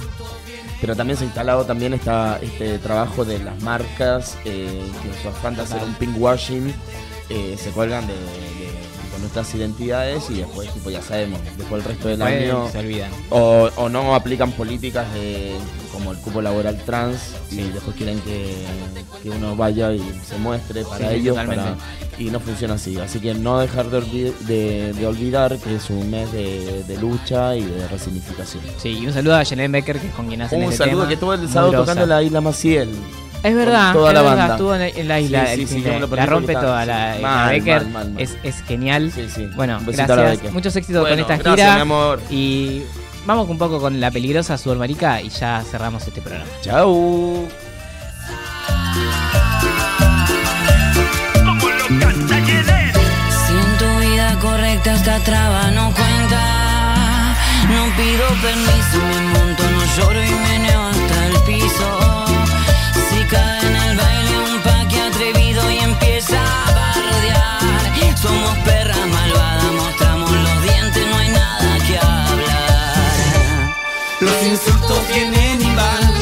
[0.79, 5.21] Pero también se ha instalado también esta, este trabajo de las marcas eh, que en
[5.21, 6.73] su afán de hacer un pink washing
[7.29, 8.13] eh, se cuelgan de-
[9.11, 11.39] con nuestras identidades y después tipo ya sabemos.
[11.57, 13.11] Después el resto del año se olvidan.
[13.29, 15.53] o, o no aplican políticas de,
[15.91, 17.19] como el cupo laboral trans
[17.51, 18.55] y después quieren que,
[19.21, 21.75] que uno vaya y se muestre para Sí, ellos para-
[22.17, 22.97] y no funciona así.
[22.99, 27.55] Así que no dejar de, de- de olvidar que es un mes de, de lucha
[27.55, 28.63] y de resignificación.
[28.77, 30.97] Sí, y un saludo a Jelen Becker, que es con quien hacen un este saludo
[30.97, 31.07] tema.
[31.07, 32.89] que estuvo el sábado tocando la isla Maciel
[33.43, 34.53] Es verdad, toda es la verdad, banda.
[34.55, 37.83] estuvo en, la isla, Sí, sí, el- sí, la, me rompe toda la, la Becker,
[37.85, 38.21] mal, mal, mal.
[38.21, 39.11] Es, es genial.
[39.13, 39.49] Sí, sí.
[39.55, 41.75] Bueno, gracias, muchos éxitos Bueno, con esta gracias, gira.
[41.75, 42.21] mi amor.
[42.29, 42.83] Y
[43.25, 46.45] vamos un poco con la peligrosa Sudamérica y ya cerramos este programa.
[46.61, 47.47] Chau.
[52.21, 57.35] Si en tu vida correcta esta traba no cuenta,
[57.69, 60.80] no pido permiso, me monto, no lloro y meneo
[68.21, 73.73] somos perras malvadas, mostramos los dientes, no hay nada que hablar.
[74.19, 76.13] Los insultos vienen y van,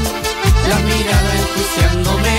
[0.70, 2.38] la mirada enjuiciándome.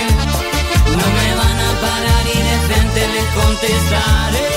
[0.99, 4.49] No me van a parar y de frente les contestaré.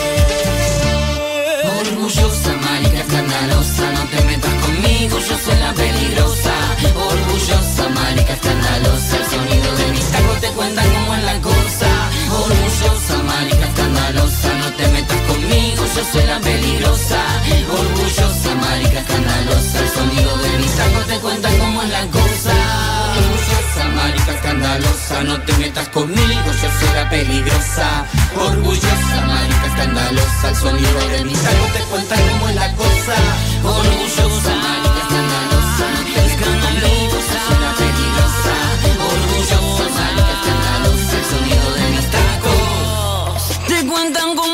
[1.80, 6.55] Orgullosa, marica escandalosa, no te metas conmigo, yo soy la peligrosa.
[7.12, 9.16] Orgullosa, marica escandalosa,
[16.03, 17.20] soy la peligrosa.
[17.70, 22.55] Orgullosa, marica escandalosa, el sonido de mis tacos te cuenta cómo es la cosa.
[23.14, 28.07] Orgullosa, marica escandalosa, no te metas conmigo, yo la peligrosa.
[28.36, 33.16] Orgullosa, marica escandalosa, el sonido de mis tacos te cuenta cómo es la cosa.
[33.62, 37.16] Orgullosa, marica escandalosa, no te metas conmigo,
[37.49, 38.55] yo la peligrosa.
[39.14, 42.34] Orgullosa, marica escandalosa, el sonido de mis tacos
[43.68, 44.53] te cuentan cómo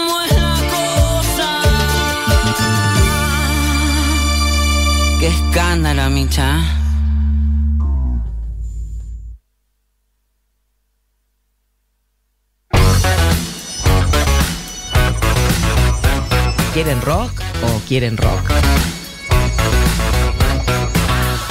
[5.21, 6.63] Qué escándalo, micha.
[16.73, 18.51] ¿Quieren rock o quieren rock?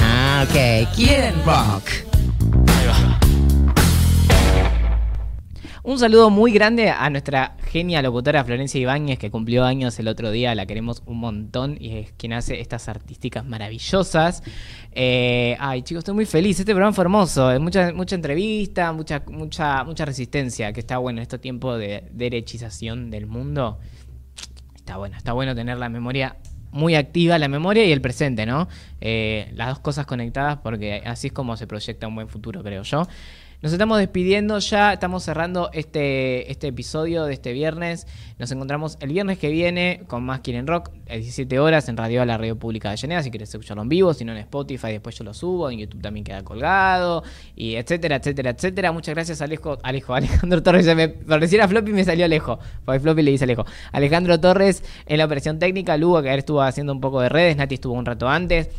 [0.00, 0.92] Ah, ok.
[0.96, 2.09] ¿Quieren rock?
[5.90, 10.30] Un saludo muy grande a nuestra genia locutora Florencia Ibáñez, que cumplió años el otro
[10.30, 14.44] día, la queremos un montón y es quien hace estas artísticas maravillosas.
[14.92, 16.60] Eh, ay, chicos, estoy muy feliz.
[16.60, 17.58] Este programa fue hermoso.
[17.58, 23.10] Mucha, mucha entrevista, mucha, mucha, mucha resistencia, que está bueno en este tiempo de derechización
[23.10, 23.80] del mundo.
[24.76, 26.36] Está bueno, está bueno tener la memoria
[26.70, 28.68] muy activa, la memoria y el presente, ¿no?
[29.00, 32.84] Eh, las dos cosas conectadas porque así es como se proyecta un buen futuro, creo
[32.84, 33.08] yo.
[33.62, 38.06] Nos estamos despidiendo ya, estamos cerrando este, este episodio de este viernes.
[38.38, 42.22] Nos encontramos el viernes que viene con más Quieren Rock, a 17 horas en Radio
[42.22, 44.92] A, la radio pública de Llaneda, si quieres escucharlo en vivo, si no en Spotify,
[44.92, 47.22] después yo lo subo, en YouTube también queda colgado,
[47.54, 48.92] y etcétera, etcétera, etcétera.
[48.92, 52.58] Muchas gracias Alejo, Alejo, Alejandro Torres, se me, por decir a Floppy me salió Alejo,
[52.86, 53.66] porque Floppy le dice Alejo.
[53.92, 57.58] Alejandro Torres en la operación técnica, Lugo que ayer estuvo haciendo un poco de redes,
[57.58, 58.70] Nati estuvo un rato antes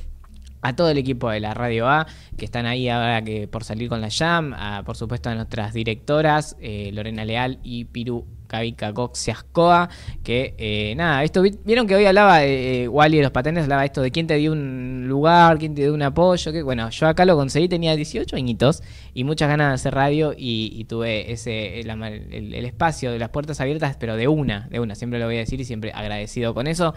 [0.62, 2.05] a todo el equipo de la Radio A
[2.38, 5.74] que están ahí ahora que por salir con la Jam, a, por supuesto a nuestras
[5.74, 9.88] directoras eh, Lorena Leal y Piru Kavika Coxiascoa,
[10.24, 13.86] que eh, nada, esto vi- vieron que hoy hablaba eh, Wally de los patentes, hablaba
[13.86, 17.07] esto de quién te dio un lugar, quién te dio un apoyo, que bueno, yo
[17.07, 18.84] acá lo conseguí, tenía 18 añitos
[19.14, 23.62] y muchas ganas de hacer radio y, tuve ese el- el espacio de las puertas
[23.62, 26.68] abiertas, pero de una, de una, siempre lo voy a decir y siempre agradecido con
[26.68, 26.93] eso.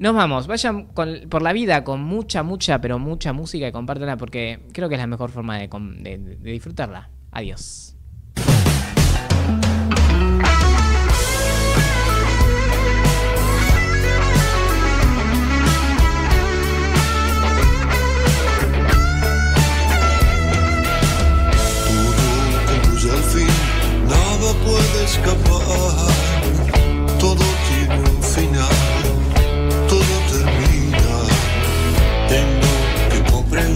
[0.00, 4.60] Nos vamos, vayan por la vida con mucha, mucha, pero mucha música y compártanla porque
[4.72, 7.10] creo que es la mejor forma de, de, de disfrutarla.
[7.30, 7.94] Adiós.
[24.64, 25.60] puede escapar,
[27.18, 28.89] todo tiene un final.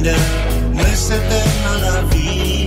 [0.05, 0.17] grande,
[0.75, 2.64] muéstrate maravilla.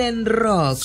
[0.00, 0.78] en Rock.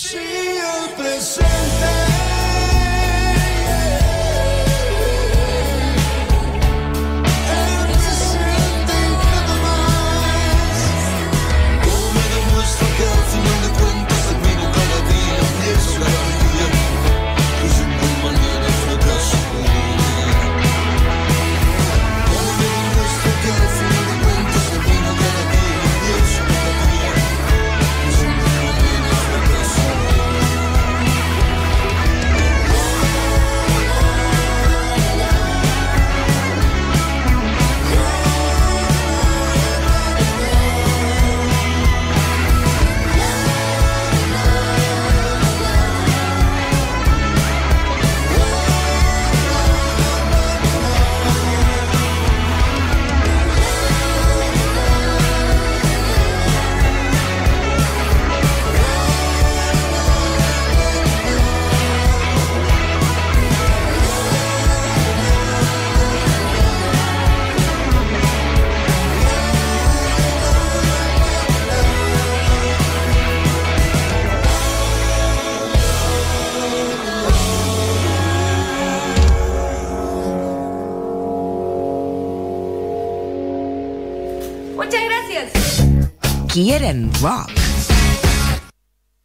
[86.71, 87.60] Get and rock.